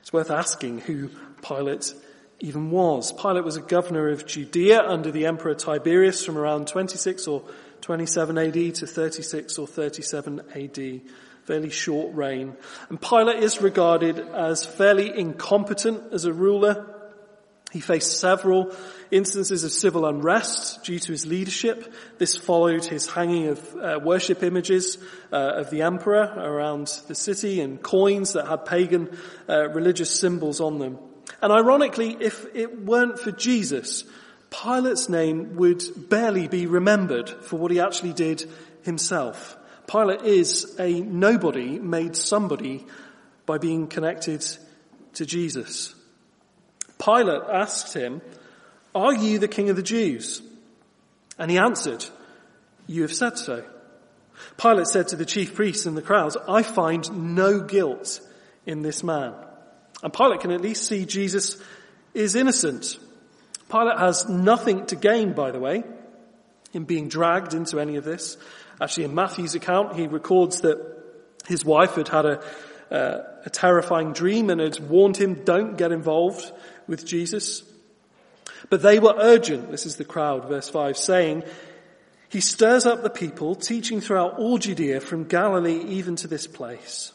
It's 0.00 0.12
worth 0.12 0.30
asking 0.30 0.80
who 0.80 1.10
Pilate 1.42 1.94
even 2.40 2.70
was. 2.70 3.12
Pilate 3.12 3.44
was 3.44 3.56
a 3.56 3.62
governor 3.62 4.08
of 4.08 4.26
Judea 4.26 4.82
under 4.82 5.10
the 5.10 5.26
Emperor 5.26 5.54
Tiberius 5.54 6.24
from 6.24 6.36
around 6.36 6.68
26 6.68 7.26
or 7.26 7.42
27 7.80 8.38
AD 8.38 8.74
to 8.76 8.86
36 8.86 9.58
or 9.58 9.66
37 9.66 10.40
AD. 10.54 11.00
Fairly 11.44 11.70
short 11.70 12.14
reign. 12.14 12.56
And 12.88 13.00
Pilate 13.00 13.42
is 13.42 13.62
regarded 13.62 14.18
as 14.18 14.66
fairly 14.66 15.16
incompetent 15.16 16.12
as 16.12 16.24
a 16.24 16.32
ruler. 16.32 16.92
He 17.72 17.80
faced 17.80 18.18
several 18.20 18.74
instances 19.10 19.62
of 19.62 19.70
civil 19.70 20.06
unrest 20.06 20.82
due 20.84 20.98
to 20.98 21.12
his 21.12 21.26
leadership. 21.26 21.94
This 22.18 22.36
followed 22.36 22.84
his 22.84 23.08
hanging 23.08 23.48
of 23.48 23.76
uh, 23.76 24.00
worship 24.02 24.42
images 24.42 24.98
uh, 25.32 25.36
of 25.36 25.70
the 25.70 25.82
emperor 25.82 26.22
around 26.36 26.88
the 27.06 27.14
city 27.14 27.60
and 27.60 27.80
coins 27.80 28.32
that 28.32 28.48
had 28.48 28.66
pagan 28.66 29.16
uh, 29.48 29.68
religious 29.68 30.18
symbols 30.18 30.60
on 30.60 30.78
them. 30.78 30.98
And 31.42 31.52
ironically, 31.52 32.16
if 32.18 32.46
it 32.54 32.84
weren't 32.84 33.18
for 33.18 33.30
Jesus, 33.30 34.04
Pilate's 34.50 35.08
name 35.08 35.56
would 35.56 35.82
barely 36.08 36.48
be 36.48 36.66
remembered 36.66 37.28
for 37.28 37.56
what 37.56 37.70
he 37.70 37.80
actually 37.80 38.12
did 38.12 38.48
himself. 38.82 39.56
Pilate 39.86 40.22
is 40.22 40.76
a 40.78 41.00
nobody 41.00 41.78
made 41.78 42.16
somebody 42.16 42.86
by 43.44 43.58
being 43.58 43.86
connected 43.86 44.44
to 45.14 45.26
Jesus. 45.26 45.94
Pilate 46.98 47.42
asked 47.52 47.94
him, 47.94 48.22
are 48.94 49.14
you 49.14 49.38
the 49.38 49.48
king 49.48 49.68
of 49.68 49.76
the 49.76 49.82
Jews? 49.82 50.40
And 51.38 51.50
he 51.50 51.58
answered, 51.58 52.04
you 52.86 53.02
have 53.02 53.12
said 53.12 53.36
so. 53.38 53.64
Pilate 54.56 54.86
said 54.86 55.08
to 55.08 55.16
the 55.16 55.26
chief 55.26 55.54
priests 55.54 55.86
and 55.86 55.96
the 55.96 56.02
crowds, 56.02 56.36
I 56.48 56.62
find 56.62 57.34
no 57.34 57.60
guilt 57.60 58.20
in 58.64 58.82
this 58.82 59.02
man. 59.02 59.34
And 60.02 60.12
Pilate 60.12 60.40
can 60.40 60.50
at 60.50 60.60
least 60.60 60.86
see 60.86 61.04
Jesus 61.04 61.60
is 62.14 62.34
innocent. 62.34 62.98
Pilate 63.70 63.98
has 63.98 64.28
nothing 64.28 64.86
to 64.86 64.96
gain, 64.96 65.32
by 65.32 65.50
the 65.50 65.58
way, 65.58 65.84
in 66.72 66.84
being 66.84 67.08
dragged 67.08 67.54
into 67.54 67.80
any 67.80 67.96
of 67.96 68.04
this. 68.04 68.36
Actually, 68.80 69.04
in 69.04 69.14
Matthew's 69.14 69.54
account, 69.54 69.96
he 69.96 70.06
records 70.06 70.60
that 70.60 70.78
his 71.46 71.64
wife 71.64 71.94
had 71.94 72.08
had 72.08 72.26
a, 72.26 72.44
uh, 72.90 73.22
a 73.44 73.50
terrifying 73.50 74.12
dream 74.12 74.50
and 74.50 74.60
had 74.60 74.78
warned 74.88 75.16
him, 75.16 75.44
don't 75.44 75.76
get 75.76 75.92
involved 75.92 76.52
with 76.86 77.06
Jesus. 77.06 77.62
But 78.68 78.82
they 78.82 78.98
were 78.98 79.14
urgent, 79.16 79.70
this 79.70 79.86
is 79.86 79.96
the 79.96 80.04
crowd, 80.04 80.48
verse 80.48 80.68
5, 80.68 80.96
saying, 80.96 81.44
He 82.28 82.40
stirs 82.40 82.84
up 82.84 83.02
the 83.02 83.10
people, 83.10 83.54
teaching 83.54 84.00
throughout 84.00 84.38
all 84.38 84.58
Judea 84.58 85.00
from 85.00 85.24
Galilee 85.24 85.82
even 85.84 86.16
to 86.16 86.28
this 86.28 86.46
place. 86.46 87.12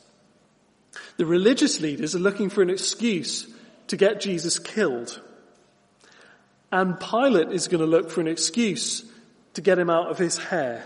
The 1.22 1.28
religious 1.28 1.80
leaders 1.80 2.16
are 2.16 2.20
looking 2.20 2.50
for 2.50 2.64
an 2.64 2.72
excuse 2.72 3.48
to 3.90 3.96
get 3.96 4.22
Jesus 4.22 4.58
killed. 4.58 5.22
And 6.72 7.00
Pilate 7.00 7.52
is 7.52 7.68
going 7.68 7.82
to 7.82 7.86
look 7.86 8.10
for 8.10 8.22
an 8.22 8.28
excuse 8.28 9.06
to 9.54 9.62
get 9.62 9.78
him 9.78 9.92
out 9.92 10.10
of 10.10 10.18
his 10.18 10.40
hair. 10.40 10.84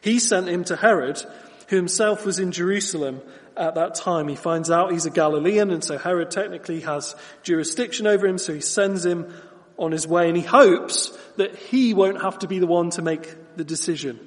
He 0.00 0.18
sent 0.18 0.48
him 0.48 0.64
to 0.64 0.76
Herod, 0.76 1.22
who 1.68 1.76
himself 1.76 2.24
was 2.24 2.38
in 2.38 2.52
Jerusalem 2.52 3.20
at 3.54 3.74
that 3.74 3.96
time. 3.96 4.28
He 4.28 4.34
finds 4.34 4.70
out 4.70 4.92
he's 4.92 5.04
a 5.04 5.10
Galilean 5.10 5.70
and 5.70 5.84
so 5.84 5.98
Herod 5.98 6.30
technically 6.30 6.80
has 6.80 7.14
jurisdiction 7.42 8.06
over 8.06 8.26
him, 8.26 8.38
so 8.38 8.54
he 8.54 8.62
sends 8.62 9.04
him 9.04 9.30
on 9.76 9.92
his 9.92 10.06
way 10.06 10.28
and 10.28 10.38
he 10.38 10.42
hopes 10.42 11.14
that 11.36 11.54
he 11.54 11.92
won't 11.92 12.22
have 12.22 12.38
to 12.38 12.48
be 12.48 12.60
the 12.60 12.66
one 12.66 12.88
to 12.92 13.02
make 13.02 13.56
the 13.58 13.64
decision. 13.64 14.18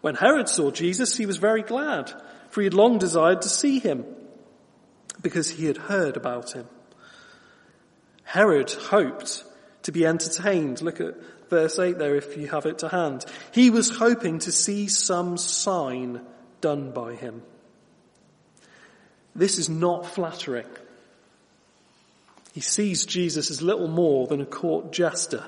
When 0.00 0.14
Herod 0.14 0.48
saw 0.48 0.70
Jesus, 0.70 1.16
he 1.16 1.26
was 1.26 1.38
very 1.38 1.62
glad, 1.62 2.12
for 2.50 2.60
he 2.60 2.66
had 2.66 2.74
long 2.74 2.98
desired 2.98 3.42
to 3.42 3.48
see 3.48 3.78
him 3.78 4.04
because 5.20 5.50
he 5.50 5.66
had 5.66 5.76
heard 5.76 6.16
about 6.16 6.52
him. 6.52 6.66
Herod 8.24 8.70
hoped 8.70 9.44
to 9.82 9.92
be 9.92 10.06
entertained. 10.06 10.82
Look 10.82 11.00
at 11.00 11.14
verse 11.48 11.78
8 11.78 11.98
there 11.98 12.16
if 12.16 12.36
you 12.36 12.48
have 12.48 12.66
it 12.66 12.78
to 12.78 12.88
hand. 12.88 13.24
He 13.52 13.70
was 13.70 13.96
hoping 13.96 14.38
to 14.40 14.52
see 14.52 14.88
some 14.88 15.36
sign 15.36 16.20
done 16.60 16.92
by 16.92 17.14
him. 17.14 17.42
This 19.34 19.58
is 19.58 19.68
not 19.68 20.06
flattering. 20.06 20.66
He 22.52 22.60
sees 22.60 23.06
Jesus 23.06 23.50
as 23.50 23.62
little 23.62 23.88
more 23.88 24.26
than 24.26 24.40
a 24.40 24.46
court 24.46 24.92
jester. 24.92 25.44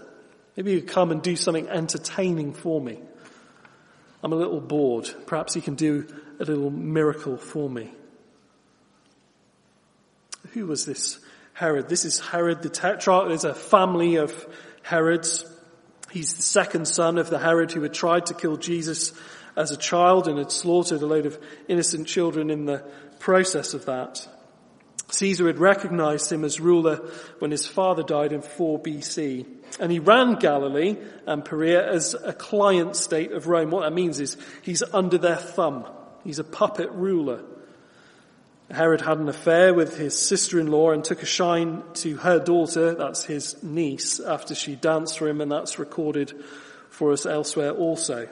Maybe 0.56 0.74
he 0.74 0.80
could 0.80 0.90
come 0.90 1.10
and 1.10 1.22
do 1.22 1.36
something 1.36 1.68
entertaining 1.68 2.52
for 2.52 2.80
me. 2.80 3.00
I'm 4.22 4.32
a 4.32 4.36
little 4.36 4.60
bored. 4.60 5.10
Perhaps 5.26 5.54
he 5.54 5.60
can 5.60 5.74
do 5.74 6.06
a 6.38 6.44
little 6.44 6.70
miracle 6.70 7.36
for 7.36 7.68
me. 7.68 7.90
Who 10.52 10.66
was 10.66 10.84
this 10.84 11.18
Herod? 11.54 11.88
This 11.88 12.04
is 12.04 12.18
Herod 12.18 12.62
the 12.62 12.68
Tetrarch. 12.68 13.28
There's 13.28 13.44
a 13.44 13.54
family 13.54 14.16
of 14.16 14.46
Herods. 14.82 15.44
He's 16.10 16.34
the 16.34 16.42
second 16.42 16.88
son 16.88 17.18
of 17.18 17.30
the 17.30 17.38
Herod 17.38 17.72
who 17.72 17.82
had 17.82 17.94
tried 17.94 18.26
to 18.26 18.34
kill 18.34 18.56
Jesus 18.56 19.12
as 19.56 19.70
a 19.70 19.76
child 19.76 20.28
and 20.28 20.38
had 20.38 20.50
slaughtered 20.50 21.02
a 21.02 21.06
load 21.06 21.26
of 21.26 21.38
innocent 21.68 22.06
children 22.06 22.50
in 22.50 22.64
the 22.64 22.84
process 23.18 23.74
of 23.74 23.86
that. 23.86 24.26
Caesar 25.10 25.46
had 25.46 25.58
recognized 25.58 26.30
him 26.30 26.44
as 26.44 26.60
ruler 26.60 26.96
when 27.38 27.50
his 27.50 27.66
father 27.66 28.02
died 28.02 28.32
in 28.32 28.42
4 28.42 28.80
BC. 28.80 29.46
And 29.80 29.90
he 29.90 29.98
ran 29.98 30.34
Galilee 30.34 30.98
and 31.26 31.44
Perea 31.44 31.90
as 31.90 32.14
a 32.14 32.34
client 32.34 32.94
state 32.94 33.32
of 33.32 33.48
Rome. 33.48 33.70
What 33.70 33.80
that 33.80 33.94
means 33.94 34.20
is 34.20 34.36
he's 34.62 34.82
under 34.92 35.16
their 35.16 35.36
thumb. 35.36 35.86
He's 36.22 36.38
a 36.38 36.44
puppet 36.44 36.90
ruler. 36.92 37.42
Herod 38.70 39.00
had 39.00 39.18
an 39.18 39.28
affair 39.28 39.74
with 39.74 39.96
his 39.96 40.16
sister-in-law 40.16 40.92
and 40.92 41.02
took 41.02 41.22
a 41.22 41.26
shine 41.26 41.82
to 41.94 42.16
her 42.18 42.38
daughter, 42.38 42.94
that's 42.94 43.24
his 43.24 43.60
niece, 43.64 44.20
after 44.20 44.54
she 44.54 44.76
danced 44.76 45.18
for 45.18 45.26
him 45.26 45.40
and 45.40 45.50
that's 45.50 45.78
recorded 45.78 46.32
for 46.90 47.10
us 47.10 47.26
elsewhere 47.26 47.72
also. 47.72 48.28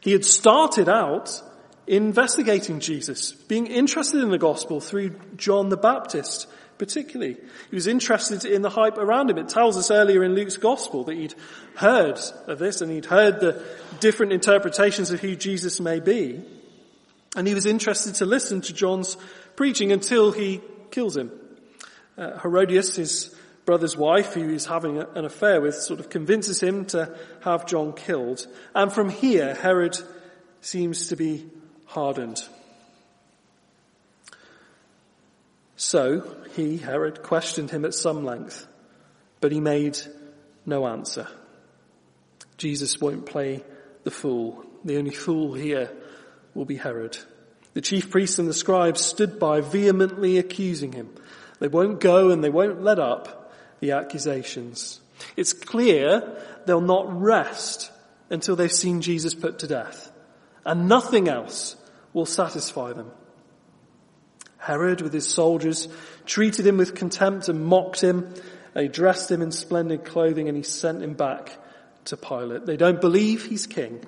He 0.00 0.12
had 0.12 0.24
started 0.24 0.88
out 0.88 1.42
investigating 1.86 2.80
Jesus, 2.80 3.32
being 3.32 3.66
interested 3.66 4.22
in 4.22 4.30
the 4.30 4.38
gospel 4.38 4.80
through 4.80 5.16
John 5.36 5.68
the 5.68 5.76
Baptist, 5.76 6.46
particularly. 6.78 7.36
He 7.70 7.74
was 7.74 7.86
interested 7.86 8.44
in 8.44 8.62
the 8.62 8.70
hype 8.70 8.98
around 8.98 9.30
him. 9.30 9.38
It 9.38 9.48
tells 9.48 9.76
us 9.76 9.90
earlier 9.90 10.24
in 10.24 10.34
Luke's 10.34 10.56
gospel 10.56 11.04
that 11.04 11.16
he'd 11.16 11.34
heard 11.76 12.18
of 12.46 12.58
this 12.58 12.80
and 12.80 12.90
he'd 12.90 13.06
heard 13.06 13.40
the 13.40 13.62
different 14.00 14.32
interpretations 14.32 15.10
of 15.10 15.20
who 15.20 15.36
Jesus 15.36 15.80
may 15.80 16.00
be. 16.00 16.42
And 17.36 17.46
he 17.46 17.54
was 17.54 17.66
interested 17.66 18.16
to 18.16 18.26
listen 18.26 18.60
to 18.62 18.72
John's 18.72 19.16
preaching 19.56 19.92
until 19.92 20.32
he 20.32 20.60
kills 20.90 21.16
him. 21.16 21.32
Uh, 22.16 22.38
Herodias, 22.38 22.96
his 22.96 23.34
brother's 23.64 23.96
wife, 23.96 24.34
who 24.34 24.48
he's 24.48 24.66
having 24.66 24.98
a, 24.98 25.08
an 25.10 25.24
affair 25.24 25.60
with, 25.60 25.74
sort 25.74 26.00
of 26.00 26.10
convinces 26.10 26.60
him 26.62 26.84
to 26.86 27.16
have 27.42 27.66
John 27.66 27.92
killed. 27.92 28.46
And 28.74 28.92
from 28.92 29.08
here, 29.08 29.54
Herod 29.54 29.98
seems 30.60 31.08
to 31.08 31.16
be 31.16 31.46
hardened. 31.86 32.42
So 35.76 36.36
he, 36.54 36.76
Herod, 36.76 37.22
questioned 37.22 37.70
him 37.70 37.84
at 37.84 37.94
some 37.94 38.24
length, 38.24 38.66
but 39.40 39.52
he 39.52 39.60
made 39.60 39.98
no 40.66 40.86
answer. 40.86 41.28
Jesus 42.56 43.00
won't 43.00 43.26
play 43.26 43.62
the 44.04 44.10
fool. 44.10 44.64
The 44.84 44.96
only 44.96 45.10
fool 45.10 45.54
here 45.54 45.90
will 46.54 46.64
be 46.64 46.76
Herod. 46.76 47.18
The 47.74 47.80
chief 47.80 48.10
priests 48.10 48.38
and 48.38 48.48
the 48.48 48.54
scribes 48.54 49.00
stood 49.00 49.38
by 49.38 49.60
vehemently 49.60 50.38
accusing 50.38 50.92
him. 50.92 51.12
They 51.58 51.68
won't 51.68 52.00
go 52.00 52.30
and 52.30 52.42
they 52.42 52.50
won't 52.50 52.82
let 52.82 52.98
up 52.98 53.52
the 53.80 53.92
accusations. 53.92 55.00
It's 55.36 55.52
clear 55.52 56.40
they'll 56.66 56.80
not 56.80 57.20
rest 57.20 57.90
until 58.30 58.56
they've 58.56 58.72
seen 58.72 59.00
Jesus 59.00 59.34
put 59.34 59.60
to 59.60 59.66
death. 59.66 60.10
And 60.64 60.88
nothing 60.88 61.28
else 61.28 61.76
will 62.12 62.26
satisfy 62.26 62.92
them. 62.92 63.10
Herod 64.64 65.02
with 65.02 65.12
his 65.12 65.28
soldiers 65.28 65.88
treated 66.24 66.66
him 66.66 66.78
with 66.78 66.94
contempt 66.94 67.48
and 67.48 67.66
mocked 67.66 68.00
him. 68.00 68.32
They 68.72 68.88
dressed 68.88 69.30
him 69.30 69.42
in 69.42 69.52
splendid 69.52 70.06
clothing 70.06 70.48
and 70.48 70.56
he 70.56 70.62
sent 70.62 71.02
him 71.02 71.12
back 71.12 71.58
to 72.06 72.16
Pilate. 72.16 72.64
They 72.64 72.78
don't 72.78 72.98
believe 72.98 73.44
he's 73.44 73.66
king, 73.66 74.02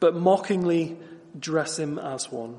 but 0.00 0.16
mockingly 0.16 0.96
dress 1.38 1.78
him 1.78 1.98
as 1.98 2.32
one, 2.32 2.58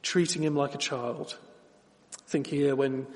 treating 0.00 0.42
him 0.42 0.56
like 0.56 0.74
a 0.74 0.78
child. 0.78 1.36
Think 2.26 2.46
here 2.46 2.74
when 2.74 3.06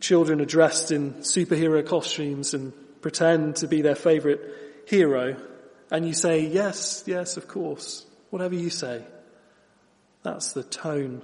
children 0.00 0.40
are 0.40 0.46
dressed 0.46 0.90
in 0.90 1.14
superhero 1.14 1.86
costumes 1.86 2.54
and 2.54 2.72
pretend 3.02 3.56
to 3.56 3.68
be 3.68 3.82
their 3.82 3.94
favorite 3.94 4.40
hero 4.88 5.36
and 5.92 6.04
you 6.04 6.12
say, 6.12 6.40
yes, 6.44 7.04
yes, 7.06 7.36
of 7.36 7.46
course, 7.46 8.04
whatever 8.30 8.56
you 8.56 8.68
say. 8.68 9.04
That's 10.24 10.54
the 10.54 10.64
tone 10.64 11.22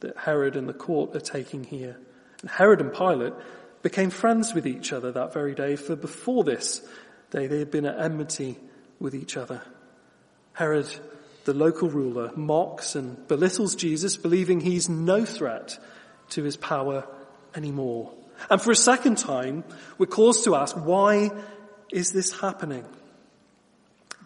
that 0.00 0.16
Herod 0.16 0.56
and 0.56 0.68
the 0.68 0.74
court 0.74 1.14
are 1.16 1.20
taking 1.20 1.64
here. 1.64 1.96
And 2.42 2.50
Herod 2.50 2.80
and 2.80 2.92
Pilate 2.92 3.32
became 3.82 4.10
friends 4.10 4.54
with 4.54 4.66
each 4.66 4.92
other 4.92 5.12
that 5.12 5.32
very 5.32 5.54
day, 5.54 5.76
for 5.76 5.96
before 5.96 6.44
this 6.44 6.80
day 7.30 7.46
they 7.46 7.58
had 7.58 7.70
been 7.70 7.86
at 7.86 8.00
enmity 8.00 8.58
with 8.98 9.14
each 9.14 9.36
other. 9.36 9.62
Herod, 10.54 10.88
the 11.44 11.54
local 11.54 11.90
ruler, 11.90 12.32
mocks 12.36 12.94
and 12.94 13.26
belittles 13.28 13.74
Jesus, 13.74 14.16
believing 14.16 14.60
he's 14.60 14.88
no 14.88 15.24
threat 15.24 15.78
to 16.30 16.42
his 16.42 16.56
power 16.56 17.06
anymore. 17.54 18.12
And 18.50 18.60
for 18.60 18.70
a 18.70 18.76
second 18.76 19.18
time, 19.18 19.64
we're 19.98 20.06
caused 20.06 20.44
to 20.44 20.56
ask, 20.56 20.76
why 20.76 21.30
is 21.92 22.12
this 22.12 22.40
happening? 22.40 22.84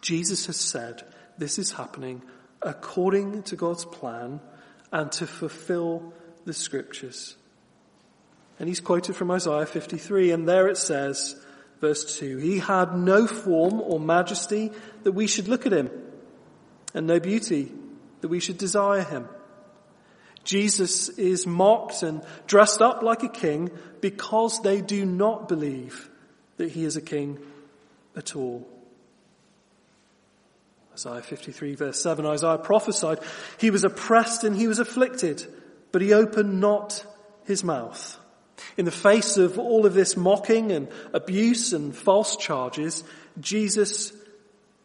Jesus 0.00 0.46
has 0.46 0.56
said 0.56 1.02
this 1.36 1.58
is 1.58 1.72
happening 1.72 2.22
according 2.62 3.42
to 3.44 3.56
God's 3.56 3.84
plan 3.84 4.40
and 4.92 5.10
to 5.12 5.26
fulfill 5.26 6.12
the 6.44 6.52
scriptures. 6.52 7.36
And 8.58 8.68
he's 8.68 8.80
quoted 8.80 9.14
from 9.14 9.30
Isaiah 9.30 9.66
53 9.66 10.32
and 10.32 10.48
there 10.48 10.68
it 10.68 10.76
says, 10.76 11.36
verse 11.80 12.18
2, 12.18 12.38
He 12.38 12.58
had 12.58 12.96
no 12.96 13.26
form 13.26 13.80
or 13.80 14.00
majesty 14.00 14.72
that 15.04 15.12
we 15.12 15.26
should 15.26 15.48
look 15.48 15.66
at 15.66 15.72
him 15.72 15.90
and 16.94 17.06
no 17.06 17.20
beauty 17.20 17.72
that 18.20 18.28
we 18.28 18.40
should 18.40 18.58
desire 18.58 19.02
him. 19.02 19.28
Jesus 20.44 21.10
is 21.10 21.46
mocked 21.46 22.02
and 22.02 22.22
dressed 22.46 22.80
up 22.80 23.02
like 23.02 23.22
a 23.22 23.28
king 23.28 23.70
because 24.00 24.62
they 24.62 24.80
do 24.80 25.04
not 25.04 25.48
believe 25.48 26.08
that 26.56 26.70
he 26.70 26.84
is 26.84 26.96
a 26.96 27.02
king 27.02 27.38
at 28.16 28.34
all. 28.34 28.66
Isaiah 31.06 31.22
53 31.22 31.74
verse 31.76 32.02
7, 32.02 32.26
Isaiah 32.26 32.58
prophesied, 32.58 33.20
he 33.58 33.70
was 33.70 33.84
oppressed 33.84 34.42
and 34.42 34.56
he 34.56 34.66
was 34.66 34.80
afflicted, 34.80 35.46
but 35.92 36.02
he 36.02 36.12
opened 36.12 36.60
not 36.60 37.04
his 37.44 37.62
mouth. 37.62 38.18
In 38.76 38.84
the 38.84 38.90
face 38.90 39.36
of 39.36 39.58
all 39.58 39.86
of 39.86 39.94
this 39.94 40.16
mocking 40.16 40.72
and 40.72 40.88
abuse 41.12 41.72
and 41.72 41.94
false 41.94 42.36
charges, 42.36 43.04
Jesus 43.38 44.12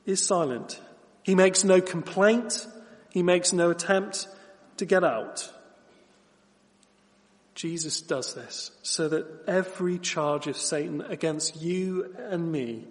is 0.06 0.23
silent. 0.23 0.80
He 1.23 1.34
makes 1.34 1.63
no 1.63 1.82
complaint. 1.82 2.67
He 3.10 3.23
makes 3.23 3.52
no 3.52 3.71
attempt 3.71 4.28
to 4.78 4.86
get 4.86 5.04
out. 5.04 5.52
Jesus 7.56 8.02
does 8.02 8.34
this 8.36 8.71
so 8.84 9.08
that 9.10 9.26
every 9.47 9.97
charge 9.97 10.47
of 10.47 10.58
Satan 10.58 11.02
against 11.02 11.62
you 11.62 12.15
and 12.17 12.52
me 12.52 12.86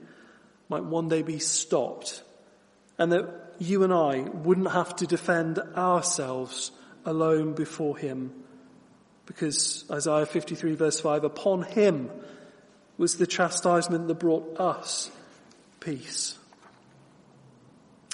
might 0.68 0.84
one 0.84 1.08
day 1.08 1.22
be 1.22 1.38
stopped 1.38 2.22
and 2.98 3.12
that 3.12 3.54
you 3.58 3.84
and 3.84 3.92
I 3.92 4.20
wouldn't 4.20 4.70
have 4.70 4.96
to 4.96 5.06
defend 5.06 5.58
ourselves 5.58 6.72
alone 7.04 7.54
before 7.54 7.96
him. 7.96 8.32
Because 9.26 9.84
Isaiah 9.90 10.26
53 10.26 10.74
verse 10.74 11.00
5, 11.00 11.24
upon 11.24 11.62
him 11.62 12.10
was 12.98 13.16
the 13.16 13.26
chastisement 13.26 14.08
that 14.08 14.14
brought 14.14 14.58
us 14.60 15.10
peace. 15.80 16.38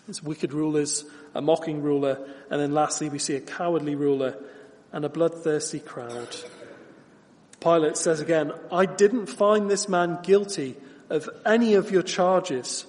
There's 0.07 0.23
wicked 0.23 0.53
rulers, 0.53 1.05
a 1.35 1.43
mocking 1.43 1.83
ruler, 1.83 2.27
and 2.51 2.61
then 2.61 2.73
lastly 2.73 3.11
we 3.11 3.19
see 3.19 3.35
a 3.35 3.41
cowardly 3.41 3.95
ruler 3.95 4.37
and 4.93 5.05
a 5.05 5.09
bloodthirsty 5.09 5.81
crowd. 5.81 6.35
Pilate 7.61 7.97
says 7.97 8.21
again, 8.21 8.53
I 8.73 8.87
didn't 8.87 9.27
find 9.27 9.71
this 9.71 9.89
man 9.89 10.21
guilty 10.23 10.77
of 11.11 11.29
any 11.45 11.75
of 11.75 11.91
your 11.91 12.03
charges. 12.03 12.87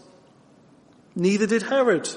Neither 1.20 1.48
did 1.48 1.64
Herod. 1.64 2.10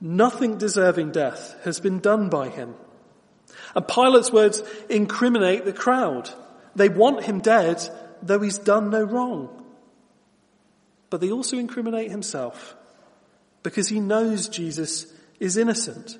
Nothing 0.00 0.58
deserving 0.58 1.12
death 1.12 1.56
has 1.62 1.78
been 1.78 2.00
done 2.00 2.28
by 2.28 2.48
him. 2.48 2.74
And 3.74 3.86
Pilate's 3.86 4.32
words 4.32 4.62
incriminate 4.90 5.64
the 5.64 5.72
crowd. 5.72 6.28
They 6.74 6.88
want 6.88 7.24
him 7.24 7.40
dead, 7.40 7.80
though 8.22 8.40
he's 8.40 8.58
done 8.58 8.90
no 8.90 9.02
wrong. 9.02 9.64
But 11.10 11.20
they 11.20 11.30
also 11.30 11.58
incriminate 11.58 12.10
himself 12.10 12.76
because 13.62 13.88
he 13.88 14.00
knows 14.00 14.48
Jesus 14.48 15.06
is 15.38 15.56
innocent. 15.56 16.18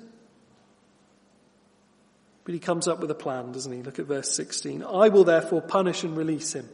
But 2.45 2.53
he 2.53 2.59
comes 2.59 2.87
up 2.87 2.99
with 2.99 3.11
a 3.11 3.15
plan, 3.15 3.51
doesn't 3.51 3.71
he? 3.71 3.83
Look 3.83 3.99
at 3.99 4.05
verse 4.05 4.33
16. 4.33 4.83
I 4.83 5.09
will 5.09 5.25
therefore 5.25 5.61
punish 5.61 6.03
and 6.03 6.17
release 6.17 6.53
him. 6.53 6.67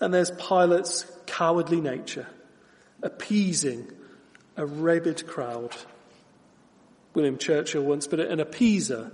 And 0.00 0.12
there's 0.12 0.30
Pilate's 0.32 1.06
cowardly 1.26 1.80
nature, 1.80 2.26
appeasing 3.02 3.90
a 4.56 4.66
rabid 4.66 5.26
crowd. 5.26 5.74
William 7.14 7.38
Churchill 7.38 7.82
once 7.82 8.06
put 8.06 8.20
it, 8.20 8.30
an 8.30 8.38
appeaser 8.38 9.10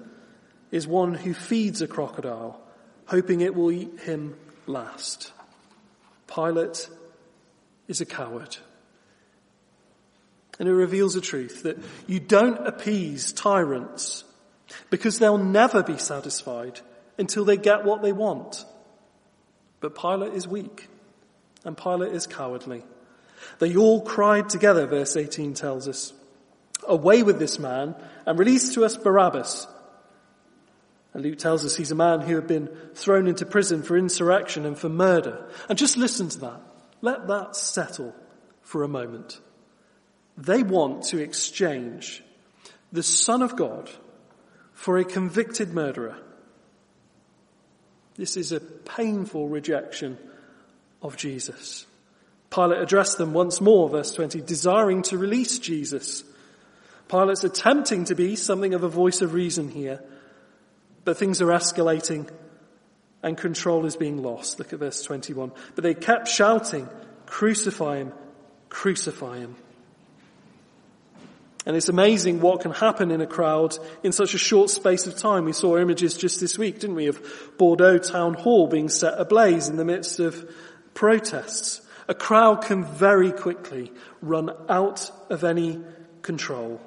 is 0.70 0.86
one 0.86 1.14
who 1.14 1.32
feeds 1.32 1.80
a 1.82 1.86
crocodile, 1.86 2.60
hoping 3.06 3.40
it 3.40 3.54
will 3.54 3.70
eat 3.70 4.00
him 4.00 4.36
last. 4.66 5.32
Pilate 6.26 6.88
is 7.88 8.00
a 8.00 8.06
coward. 8.06 8.56
And 10.58 10.68
it 10.68 10.74
reveals 10.74 11.16
a 11.16 11.20
truth 11.20 11.62
that 11.62 11.78
you 12.06 12.18
don't 12.18 12.66
appease 12.66 13.32
tyrants 13.32 14.24
because 14.90 15.18
they'll 15.18 15.38
never 15.38 15.82
be 15.82 15.98
satisfied 15.98 16.80
until 17.18 17.44
they 17.44 17.56
get 17.56 17.84
what 17.84 18.02
they 18.02 18.12
want. 18.12 18.64
But 19.80 19.94
Pilate 19.94 20.32
is 20.32 20.48
weak 20.48 20.88
and 21.64 21.76
Pilate 21.76 22.12
is 22.12 22.26
cowardly. 22.26 22.82
They 23.58 23.76
all 23.76 24.00
cried 24.02 24.48
together, 24.48 24.86
verse 24.86 25.16
18 25.16 25.54
tells 25.54 25.88
us, 25.88 26.12
away 26.86 27.22
with 27.22 27.38
this 27.38 27.58
man 27.58 27.94
and 28.26 28.38
release 28.38 28.74
to 28.74 28.84
us 28.84 28.96
Barabbas. 28.96 29.66
And 31.14 31.24
Luke 31.24 31.38
tells 31.38 31.64
us 31.64 31.74
he's 31.74 31.90
a 31.90 31.96
man 31.96 32.20
who 32.20 32.34
had 32.34 32.46
been 32.46 32.68
thrown 32.94 33.26
into 33.26 33.46
prison 33.46 33.82
for 33.82 33.96
insurrection 33.96 34.66
and 34.66 34.78
for 34.78 34.88
murder. 34.90 35.48
And 35.68 35.78
just 35.78 35.96
listen 35.96 36.28
to 36.28 36.38
that. 36.40 36.60
Let 37.00 37.26
that 37.28 37.56
settle 37.56 38.14
for 38.60 38.82
a 38.82 38.88
moment. 38.88 39.40
They 40.36 40.62
want 40.62 41.04
to 41.04 41.18
exchange 41.18 42.22
the 42.92 43.02
Son 43.02 43.42
of 43.42 43.56
God 43.56 43.90
for 44.74 44.98
a 44.98 45.04
convicted 45.04 45.72
murderer. 45.72 46.18
This 48.16 48.36
is 48.36 48.52
a 48.52 48.60
painful 48.60 49.48
rejection 49.48 50.18
of 51.00 51.16
Jesus. 51.16 51.86
Pilate 52.50 52.80
addressed 52.80 53.18
them 53.18 53.32
once 53.32 53.60
more, 53.60 53.88
verse 53.88 54.12
20, 54.12 54.40
desiring 54.40 55.02
to 55.02 55.18
release 55.18 55.58
Jesus. 55.58 56.24
Pilate's 57.08 57.44
attempting 57.44 58.04
to 58.06 58.14
be 58.14 58.36
something 58.36 58.74
of 58.74 58.82
a 58.82 58.88
voice 58.88 59.20
of 59.20 59.34
reason 59.34 59.68
here, 59.68 60.02
but 61.04 61.16
things 61.16 61.40
are 61.40 61.48
escalating 61.48 62.28
and 63.22 63.36
control 63.36 63.86
is 63.86 63.96
being 63.96 64.22
lost. 64.22 64.58
Look 64.58 64.72
at 64.72 64.78
verse 64.78 65.02
21. 65.02 65.52
But 65.74 65.82
they 65.82 65.94
kept 65.94 66.28
shouting, 66.28 66.88
crucify 67.26 67.98
him, 67.98 68.12
crucify 68.68 69.38
him. 69.38 69.56
And 71.66 71.76
it's 71.76 71.88
amazing 71.88 72.40
what 72.40 72.60
can 72.60 72.70
happen 72.70 73.10
in 73.10 73.20
a 73.20 73.26
crowd 73.26 73.76
in 74.04 74.12
such 74.12 74.34
a 74.34 74.38
short 74.38 74.70
space 74.70 75.08
of 75.08 75.16
time. 75.16 75.44
We 75.44 75.52
saw 75.52 75.76
images 75.76 76.14
just 76.14 76.38
this 76.38 76.56
week, 76.56 76.78
didn't 76.78 76.94
we, 76.94 77.08
of 77.08 77.20
Bordeaux 77.58 77.98
town 77.98 78.34
hall 78.34 78.68
being 78.68 78.88
set 78.88 79.18
ablaze 79.18 79.68
in 79.68 79.76
the 79.76 79.84
midst 79.84 80.20
of 80.20 80.48
protests. 80.94 81.80
A 82.08 82.14
crowd 82.14 82.62
can 82.62 82.84
very 82.84 83.32
quickly 83.32 83.92
run 84.20 84.50
out 84.68 85.10
of 85.28 85.44
any 85.44 85.80
control. 86.22 86.80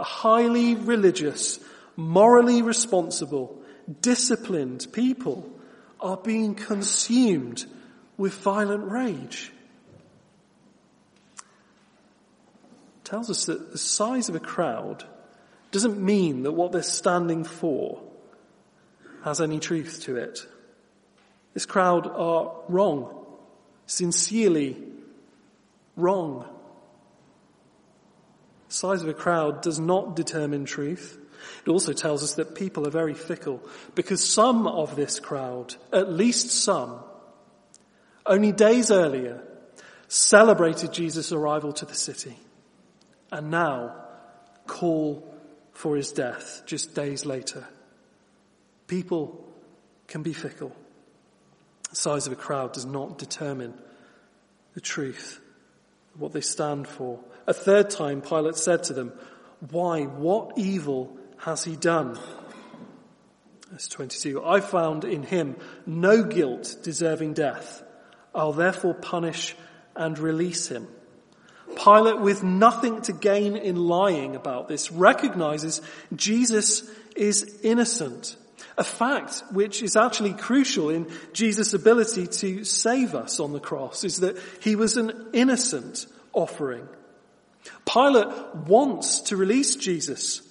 A 0.00 0.04
highly 0.04 0.74
religious, 0.74 1.60
morally 1.96 2.62
responsible, 2.62 3.60
disciplined 4.00 4.86
people 4.92 5.50
are 6.00 6.16
being 6.16 6.54
consumed 6.54 7.64
with 8.16 8.34
violent 8.34 8.90
rage. 8.90 9.52
tells 13.06 13.30
us 13.30 13.46
that 13.46 13.70
the 13.70 13.78
size 13.78 14.28
of 14.28 14.34
a 14.34 14.40
crowd 14.40 15.04
doesn't 15.70 15.96
mean 15.98 16.42
that 16.42 16.52
what 16.52 16.72
they're 16.72 16.82
standing 16.82 17.44
for 17.44 18.02
has 19.22 19.40
any 19.40 19.60
truth 19.60 20.02
to 20.02 20.16
it. 20.16 20.44
This 21.54 21.66
crowd 21.66 22.08
are 22.08 22.52
wrong, 22.68 23.15
sincerely 23.86 24.76
wrong. 25.96 26.46
Size 28.68 29.02
of 29.02 29.08
a 29.08 29.14
crowd 29.14 29.62
does 29.62 29.78
not 29.78 30.16
determine 30.16 30.64
truth. 30.64 31.18
It 31.64 31.70
also 31.70 31.92
tells 31.92 32.22
us 32.22 32.34
that 32.34 32.54
people 32.54 32.86
are 32.86 32.90
very 32.90 33.14
fickle 33.14 33.62
because 33.94 34.22
some 34.22 34.66
of 34.66 34.96
this 34.96 35.20
crowd, 35.20 35.76
at 35.92 36.10
least 36.10 36.50
some, 36.50 37.00
only 38.24 38.52
days 38.52 38.90
earlier 38.90 39.42
celebrated 40.08 40.92
Jesus' 40.92 41.32
arrival 41.32 41.72
to 41.74 41.86
the 41.86 41.94
city 41.94 42.36
and 43.30 43.50
now 43.50 43.94
call 44.66 45.32
for 45.72 45.96
his 45.96 46.12
death 46.12 46.62
just 46.66 46.94
days 46.94 47.24
later. 47.24 47.66
People 48.86 49.44
can 50.06 50.22
be 50.22 50.32
fickle. 50.32 50.74
Size 51.96 52.26
of 52.26 52.32
a 52.34 52.36
crowd 52.36 52.74
does 52.74 52.84
not 52.84 53.16
determine 53.16 53.72
the 54.74 54.82
truth, 54.82 55.40
what 56.14 56.32
they 56.32 56.42
stand 56.42 56.86
for. 56.86 57.20
A 57.46 57.54
third 57.54 57.88
time 57.88 58.20
Pilate 58.20 58.56
said 58.56 58.84
to 58.84 58.92
them, 58.92 59.14
why, 59.70 60.02
what 60.02 60.58
evil 60.58 61.16
has 61.38 61.64
he 61.64 61.74
done? 61.74 62.18
Verse 63.70 63.88
22, 63.88 64.44
I 64.44 64.60
found 64.60 65.04
in 65.04 65.22
him 65.22 65.56
no 65.86 66.22
guilt 66.22 66.76
deserving 66.82 67.32
death. 67.32 67.82
I'll 68.34 68.52
therefore 68.52 68.92
punish 68.92 69.56
and 69.94 70.18
release 70.18 70.68
him. 70.68 70.88
Pilate, 71.82 72.20
with 72.20 72.42
nothing 72.42 73.00
to 73.02 73.14
gain 73.14 73.56
in 73.56 73.76
lying 73.76 74.36
about 74.36 74.68
this, 74.68 74.92
recognizes 74.92 75.80
Jesus 76.14 76.86
is 77.16 77.58
innocent. 77.62 78.36
A 78.78 78.84
fact 78.84 79.42
which 79.52 79.82
is 79.82 79.96
actually 79.96 80.34
crucial 80.34 80.90
in 80.90 81.10
Jesus' 81.32 81.72
ability 81.72 82.26
to 82.26 82.64
save 82.64 83.14
us 83.14 83.40
on 83.40 83.52
the 83.52 83.60
cross 83.60 84.04
is 84.04 84.20
that 84.20 84.36
he 84.60 84.76
was 84.76 84.96
an 84.96 85.28
innocent 85.32 86.06
offering. 86.32 86.86
Pilate 87.86 88.54
wants 88.54 89.20
to 89.20 89.36
release 89.36 89.76
Jesus. 89.76 90.42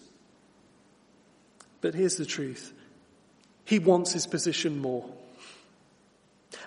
But 1.81 1.93
here's 1.93 2.17
the 2.17 2.25
truth. 2.25 2.73
He 3.63 3.79
wants 3.79 4.11
his 4.11 4.25
position 4.25 4.79
more. 4.79 5.07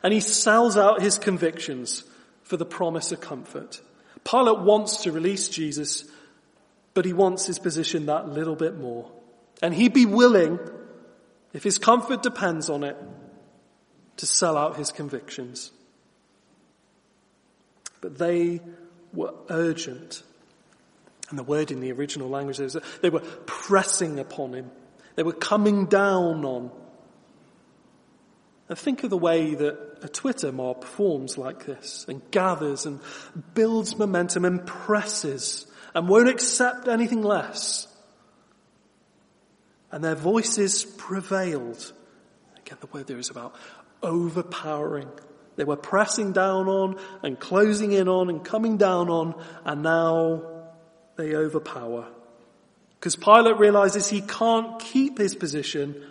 And 0.03 0.13
he 0.13 0.21
sells 0.21 0.77
out 0.77 1.03
his 1.03 1.19
convictions 1.19 2.05
for 2.45 2.57
the 2.57 2.67
promise 2.67 3.11
of 3.11 3.21
comfort. 3.21 3.81
Pilate 4.25 4.61
wants 4.61 5.03
to 5.03 5.13
release 5.13 5.49
Jesus, 5.49 6.05
but 6.95 7.05
he 7.05 7.13
wants 7.13 7.47
his 7.47 7.59
position 7.59 8.07
that 8.07 8.29
little 8.29 8.57
bit 8.57 8.77
more. 8.77 9.11
And 9.63 9.75
he'd 9.75 9.93
be 9.93 10.07
willing, 10.07 10.59
if 11.59 11.65
his 11.65 11.77
comfort 11.77 12.23
depends 12.23 12.71
on 12.71 12.85
it, 12.85 12.97
to 14.19 14.27
sell 14.27 14.57
out 14.57 14.77
his 14.77 14.93
convictions. 14.93 15.73
But 18.01 18.17
they 18.17 18.61
were 19.13 19.35
urgent. 19.51 20.23
And 21.31 21.37
the 21.37 21.43
word 21.43 21.73
in 21.73 21.81
the 21.81 21.91
original 21.91 22.29
language 22.29 22.61
is 22.61 22.77
they 23.03 23.11
were 23.11 23.25
pressing 23.45 24.21
upon 24.21 24.55
him. 24.55 24.71
They 25.17 25.25
were 25.25 25.33
coming 25.33 25.87
down 25.87 26.45
on. 26.45 26.71
And 28.69 28.79
think 28.79 29.03
of 29.03 29.11
the 29.11 29.19
way 29.19 29.57
that 29.57 29.99
a 30.03 30.09
Twitter 30.09 30.53
mob 30.53 30.85
forms 30.85 31.37
like 31.37 31.67
this 31.67 32.07
and 32.09 32.23
gathers 32.31 32.87
and 32.87 33.01
builds 33.55 33.99
momentum 33.99 34.45
and 34.45 34.65
presses 34.65 35.67
and 35.93 36.09
won't 36.09 36.29
accept 36.29 36.87
anything 36.87 37.23
less. 37.23 37.88
And 39.91 40.05
their 40.05 40.15
voices 40.15 40.85
prevailed. 40.85 41.93
Again, 42.59 42.79
the 42.81 42.87
word 42.89 43.07
there 43.07 43.19
is 43.19 43.31
about 43.31 43.55
overpowering. 44.03 45.09
They 45.57 45.65
were 45.65 45.77
pressing 45.77 46.33
down 46.33 46.69
on 46.69 47.01
and 47.23 47.39
closing 47.39 47.93
in 47.93 48.09
on 48.09 48.31
and 48.31 48.45
coming 48.45 48.77
down 48.77 49.09
on 49.09 49.43
and 49.65 49.83
now 49.83 50.43
they 51.17 51.35
overpower. 51.35 52.07
Because 52.99 53.17
Pilate 53.17 53.59
realizes 53.59 54.09
he 54.09 54.21
can't 54.21 54.79
keep 54.79 55.19
his 55.19 55.35
position 55.35 56.05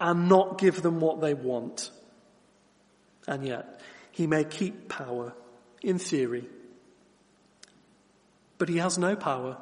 and 0.00 0.28
not 0.28 0.58
give 0.58 0.82
them 0.82 1.00
what 1.00 1.20
they 1.20 1.34
want. 1.34 1.90
And 3.26 3.46
yet, 3.46 3.80
he 4.12 4.26
may 4.26 4.44
keep 4.44 4.88
power 4.88 5.34
in 5.82 5.98
theory. 5.98 6.48
But 8.58 8.68
he 8.68 8.78
has 8.78 8.98
no 8.98 9.16
power. 9.16 9.56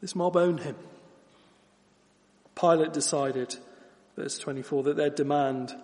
This 0.00 0.14
mob 0.14 0.36
own 0.36 0.58
him. 0.58 0.76
Pilate 2.58 2.92
decided, 2.92 3.56
verse 4.16 4.38
24, 4.38 4.84
that 4.84 4.96
their 4.96 5.10
demand 5.10 5.74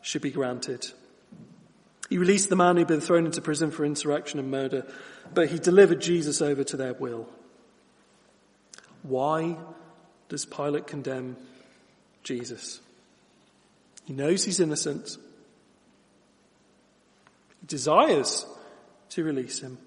should 0.00 0.22
be 0.22 0.30
granted. 0.30 0.90
He 2.08 2.18
released 2.18 2.48
the 2.48 2.56
man 2.56 2.76
who'd 2.76 2.86
been 2.86 3.00
thrown 3.00 3.26
into 3.26 3.40
prison 3.40 3.70
for 3.70 3.84
insurrection 3.84 4.38
and 4.38 4.50
murder, 4.50 4.86
but 5.34 5.48
he 5.48 5.58
delivered 5.58 6.00
Jesus 6.00 6.40
over 6.40 6.64
to 6.64 6.76
their 6.76 6.94
will. 6.94 7.28
Why 9.02 9.56
does 10.28 10.44
Pilate 10.44 10.86
condemn 10.86 11.36
Jesus? 12.22 12.80
He 14.04 14.12
knows 14.12 14.44
he's 14.44 14.60
innocent. 14.60 15.16
He 17.60 17.66
desires 17.66 18.46
to 19.10 19.24
release 19.24 19.60
him. 19.60 19.78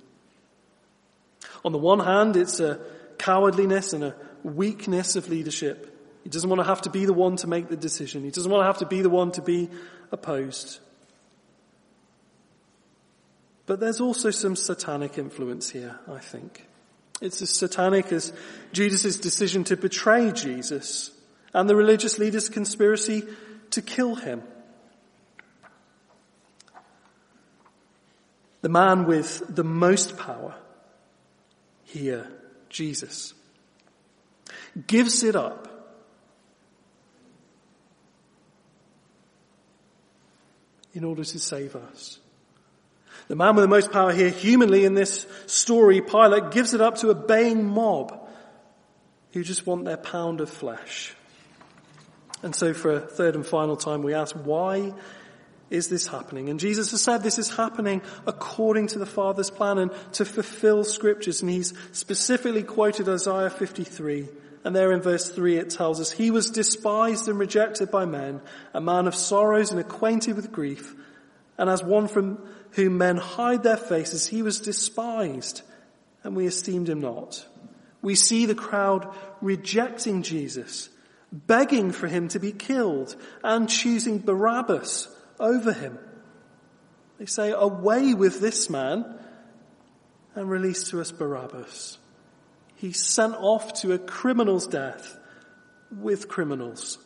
On 1.64 1.72
the 1.72 1.78
one 1.78 2.00
hand, 2.00 2.36
it's 2.38 2.60
a 2.60 2.80
cowardliness 3.18 3.94
and 3.94 4.04
a 4.04 4.16
weakness 4.44 5.16
of 5.16 5.30
leadership. 5.30 5.95
He 6.26 6.30
doesn't 6.32 6.50
want 6.50 6.60
to 6.60 6.66
have 6.66 6.82
to 6.82 6.90
be 6.90 7.06
the 7.06 7.14
one 7.14 7.36
to 7.38 7.48
make 7.48 7.70
the 7.70 7.78
decision. 7.78 8.24
He 8.24 8.32
doesn't 8.32 8.52
want 8.52 8.64
to 8.64 8.66
have 8.66 8.80
to 8.80 8.88
be 8.88 9.04
the 9.04 9.12
one 9.12 9.32
to 9.34 9.44
be 9.44 9.70
opposed. 10.12 10.80
But 13.68 13.80
there's 13.80 14.02
also 14.02 14.32
some 14.32 14.56
satanic 14.56 15.20
influence 15.20 15.70
here, 15.70 16.00
I 16.12 16.18
think. 16.18 16.66
It's 17.22 17.44
as 17.44 17.52
satanic 17.52 18.12
as 18.12 18.34
Judas' 18.74 19.18
decision 19.18 19.66
to 19.66 19.78
betray 19.78 20.32
Jesus 20.32 21.12
and 21.54 21.70
the 21.70 21.76
religious 21.76 22.18
leaders' 22.18 22.50
conspiracy 22.50 23.22
to 23.70 23.84
kill 23.84 24.16
him. 24.16 24.42
The 28.64 28.70
man 28.70 29.06
with 29.06 29.44
the 29.48 29.64
most 29.64 30.18
power 30.18 30.56
here, 31.84 32.28
Jesus, 32.70 33.36
gives 34.88 35.24
it 35.24 35.36
up 35.36 35.75
in 40.96 41.04
order 41.04 41.24
to 41.24 41.40
save 41.40 41.76
us. 41.76 42.20
The 43.28 43.36
man 43.36 43.56
with 43.56 43.64
the 43.64 43.70
most 43.70 43.92
power 43.92 44.12
here, 44.12 44.30
humanly 44.30 44.86
in 44.86 44.94
this 44.94 45.28
story, 45.46 46.02
Pilate, 46.02 46.52
gives 46.52 46.74
it 46.74 46.82
up 46.82 46.98
to 46.98 47.10
a 47.10 47.16
baying 47.16 47.68
mob 47.68 48.28
who 49.34 49.44
just 49.44 49.68
want 49.68 49.86
their 49.86 49.98
pound 49.98 50.42
of 50.42 50.50
flesh. 50.50 51.14
And 52.42 52.56
so 52.56 52.74
for 52.74 52.92
a 52.92 53.00
third 53.00 53.36
and 53.36 53.46
final 53.46 53.76
time 53.76 54.02
we 54.02 54.14
ask, 54.14 54.36
why 54.36 54.94
is 55.70 55.90
this 55.90 56.08
happening? 56.08 56.50
And 56.50 56.60
Jesus 56.60 56.92
has 56.92 57.02
said 57.02 57.24
this 57.24 57.40
is 57.40 57.50
happening 57.50 58.02
according 58.28 58.88
to 58.88 59.00
the 59.00 59.06
Father's 59.06 59.50
plan 59.50 59.80
and 59.80 59.92
to 60.14 60.26
fulfill 60.26 60.84
scriptures. 60.84 61.42
And 61.42 61.50
he's 61.50 61.74
specifically 61.92 62.64
quoted 62.64 63.10
Isaiah 63.10 63.50
53. 63.50 64.30
And 64.66 64.76
there 64.76 64.92
in 64.92 65.00
verse 65.00 65.30
3 65.30 65.58
it 65.58 65.70
tells 65.70 66.02
us, 66.02 66.10
He 66.10 66.32
was 66.32 66.50
despised 66.50 67.28
and 67.30 67.38
rejected 67.38 67.92
by 67.92 68.06
men, 68.06 68.42
a 68.74 68.82
man 68.82 69.06
of 69.06 69.14
sorrows 69.14 69.70
and 69.70 69.80
acquainted 69.80 70.36
with 70.36 70.52
grief. 70.52 70.96
And 71.56 71.70
as 71.70 71.84
one 71.84 72.08
from 72.08 72.40
whom 72.72 72.98
men 72.98 73.18
hide 73.18 73.62
their 73.62 73.78
faces, 73.78 74.26
he 74.26 74.42
was 74.42 74.60
despised, 74.60 75.62
and 76.24 76.36
we 76.36 76.48
esteemed 76.48 76.90
him 76.90 77.00
not. 77.00 77.46
We 78.02 78.16
see 78.16 78.48
the 78.48 78.56
crowd 78.56 79.08
rejecting 79.40 80.24
Jesus, 80.24 80.90
begging 81.32 81.92
for 81.92 82.08
him 82.08 82.28
to 82.30 82.40
be 82.40 82.52
killed, 82.52 83.16
and 83.44 83.70
choosing 83.70 84.18
Barabbas 84.18 85.08
over 85.40 85.74
him. 85.74 86.00
They 87.20 87.28
say, 87.28 87.52
away 87.52 88.16
with 88.16 88.42
this 88.42 88.68
man, 88.68 89.06
and 90.34 90.50
release 90.50 90.90
to 90.90 91.02
us 91.02 91.12
Barabbas. 91.12 92.00
He's 92.76 93.00
sent 93.00 93.36
off 93.36 93.82
to 93.82 93.94
a 93.94 94.00
criminal's 94.00 94.68
death 94.68 95.18
with 95.92 96.28
criminals. 96.28 96.98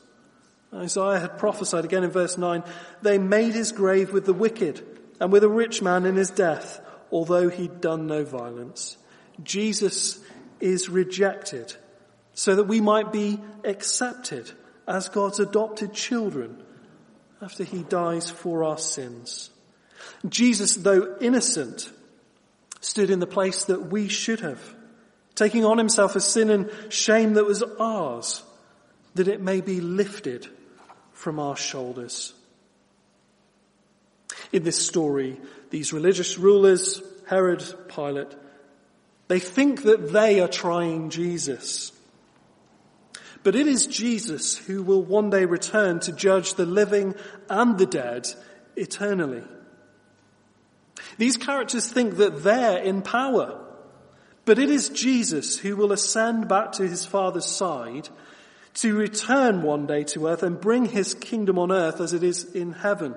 Isaiah 0.73 1.19
had 1.19 1.38
prophesied 1.38 1.86
again 1.86 2.03
in 2.03 2.12
verse 2.12 2.38
9, 2.38 2.63
they 3.01 3.17
made 3.17 3.53
his 3.53 3.71
grave 3.71 4.13
with 4.13 4.25
the 4.25 4.34
wicked 4.34 4.86
and 5.19 5.32
with 5.32 5.43
a 5.43 5.49
rich 5.49 5.82
man 5.82 6.05
in 6.05 6.15
his 6.15 6.29
death, 6.29 6.79
although 7.12 7.49
he'd 7.49 7.82
done 7.82 8.08
no 8.08 8.23
violence. 8.23 8.97
Jesus 9.43 10.19
is 10.60 10.89
rejected 10.89 11.75
so 12.34 12.55
that 12.55 12.65
we 12.65 12.82
might 12.82 13.12
be 13.12 13.39
accepted 13.63 14.51
as 14.88 15.10
God's 15.10 15.39
adopted 15.39 15.93
children 15.93 16.62
after 17.41 17.63
he 17.63 17.84
dies 17.84 18.29
for 18.29 18.63
our 18.63 18.77
sins. 18.77 19.49
Jesus, 20.27 20.75
though 20.75 21.17
innocent, 21.19 21.91
stood 22.82 23.10
in 23.10 23.19
the 23.19 23.27
place 23.27 23.65
that 23.65 23.91
we 23.91 24.08
should 24.08 24.39
have, 24.39 24.62
taking 25.35 25.65
on 25.65 25.77
himself 25.77 26.15
a 26.15 26.21
sin 26.21 26.49
and 26.49 26.69
shame 26.89 27.33
that 27.33 27.45
was 27.45 27.63
ours, 27.79 28.43
that 29.15 29.27
it 29.27 29.41
may 29.41 29.61
be 29.61 29.81
lifted 29.81 30.47
from 31.13 31.39
our 31.39 31.55
shoulders. 31.55 32.33
In 34.51 34.63
this 34.63 34.83
story, 34.83 35.39
these 35.69 35.93
religious 35.93 36.37
rulers, 36.37 37.01
Herod, 37.27 37.63
Pilate, 37.87 38.35
they 39.27 39.39
think 39.39 39.83
that 39.83 40.11
they 40.11 40.39
are 40.39 40.47
trying 40.47 41.09
Jesus. 41.11 41.91
But 43.43 43.55
it 43.55 43.67
is 43.67 43.87
Jesus 43.87 44.57
who 44.57 44.83
will 44.83 45.03
one 45.03 45.29
day 45.29 45.45
return 45.45 45.99
to 46.01 46.11
judge 46.11 46.55
the 46.55 46.65
living 46.65 47.15
and 47.49 47.77
the 47.77 47.85
dead 47.85 48.27
eternally. 48.75 49.43
These 51.17 51.37
characters 51.37 51.87
think 51.87 52.17
that 52.17 52.43
they're 52.43 52.79
in 52.79 53.01
power. 53.01 53.59
But 54.49 54.57
it 54.57 54.71
is 54.71 54.89
Jesus 54.89 55.59
who 55.59 55.75
will 55.75 55.91
ascend 55.91 56.47
back 56.47 56.71
to 56.71 56.88
his 56.88 57.05
Father's 57.05 57.45
side 57.45 58.09
to 58.73 58.97
return 58.97 59.62
one 59.62 59.85
day 59.85 60.03
to 60.05 60.25
earth 60.25 60.41
and 60.41 60.59
bring 60.59 60.85
his 60.85 61.13
kingdom 61.13 61.59
on 61.59 61.71
earth 61.71 62.01
as 62.01 62.13
it 62.13 62.23
is 62.23 62.45
in 62.55 62.71
heaven. 62.71 63.13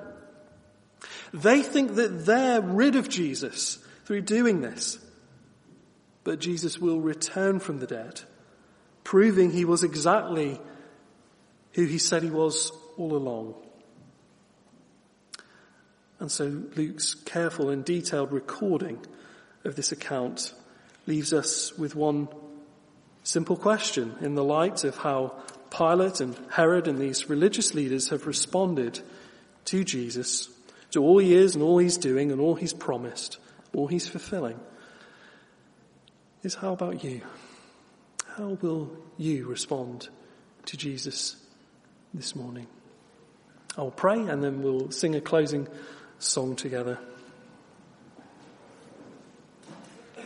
They 1.33 1.63
think 1.63 1.95
that 1.95 2.27
they're 2.27 2.61
rid 2.61 2.97
of 2.97 3.09
Jesus 3.09 3.79
through 4.05 4.21
doing 4.21 4.61
this. 4.61 4.99
But 6.23 6.39
Jesus 6.39 6.79
will 6.79 7.01
return 7.01 7.61
from 7.61 7.79
the 7.79 7.87
dead, 7.87 8.21
proving 9.03 9.53
he 9.53 9.65
was 9.65 9.85
exactly 9.85 10.61
who 11.73 11.87
he 11.87 11.97
said 11.97 12.23
he 12.23 12.31
was 12.31 12.71
all 12.99 13.17
along. 13.17 13.55
And 16.19 16.31
so 16.31 16.45
Luke's 16.77 17.15
careful 17.15 17.71
and 17.71 17.87
detailed 17.87 18.33
recording 18.33 18.99
of 19.65 19.77
this 19.77 19.93
account 19.93 20.53
leaves 21.07 21.33
us 21.33 21.77
with 21.77 21.95
one 21.95 22.29
simple 23.25 23.57
question 23.57 24.17
in 24.21 24.35
the 24.35 24.45
light 24.45 24.85
of 24.85 24.97
how 24.97 25.35
Pilate 25.71 26.21
and 26.21 26.37
Herod 26.51 26.87
and 26.87 26.99
these 26.99 27.29
religious 27.29 27.75
leaders 27.75 28.09
have 28.09 28.27
responded 28.27 29.01
to 29.67 29.85
Jesus 29.85 30.49
to 30.91 31.03
all 31.03 31.19
he 31.19 31.35
is 31.35 31.55
and 31.55 31.63
all 31.65 31.79
he's 31.79 31.97
doing 31.97 32.31
and 32.31 32.41
all 32.41 32.55
he's 32.55 32.75
promised, 32.75 33.39
all 33.75 33.87
he's 33.87 34.07
fulfilling, 34.07 34.61
is 36.43 36.55
how 36.55 36.73
about 36.73 37.03
you? 37.03 37.23
How 38.37 38.59
will 38.61 38.91
you 39.17 39.47
respond 39.47 40.09
to 40.67 40.77
Jesus 40.77 41.37
this 42.13 42.37
morning? 42.37 42.67
I'll 43.77 43.91
pray 43.91 44.19
and 44.21 44.43
then 44.43 44.63
we'll 44.63 44.91
sing 44.91 45.15
a 45.15 45.21
closing 45.21 45.69
song 46.19 46.57
together. 46.57 46.99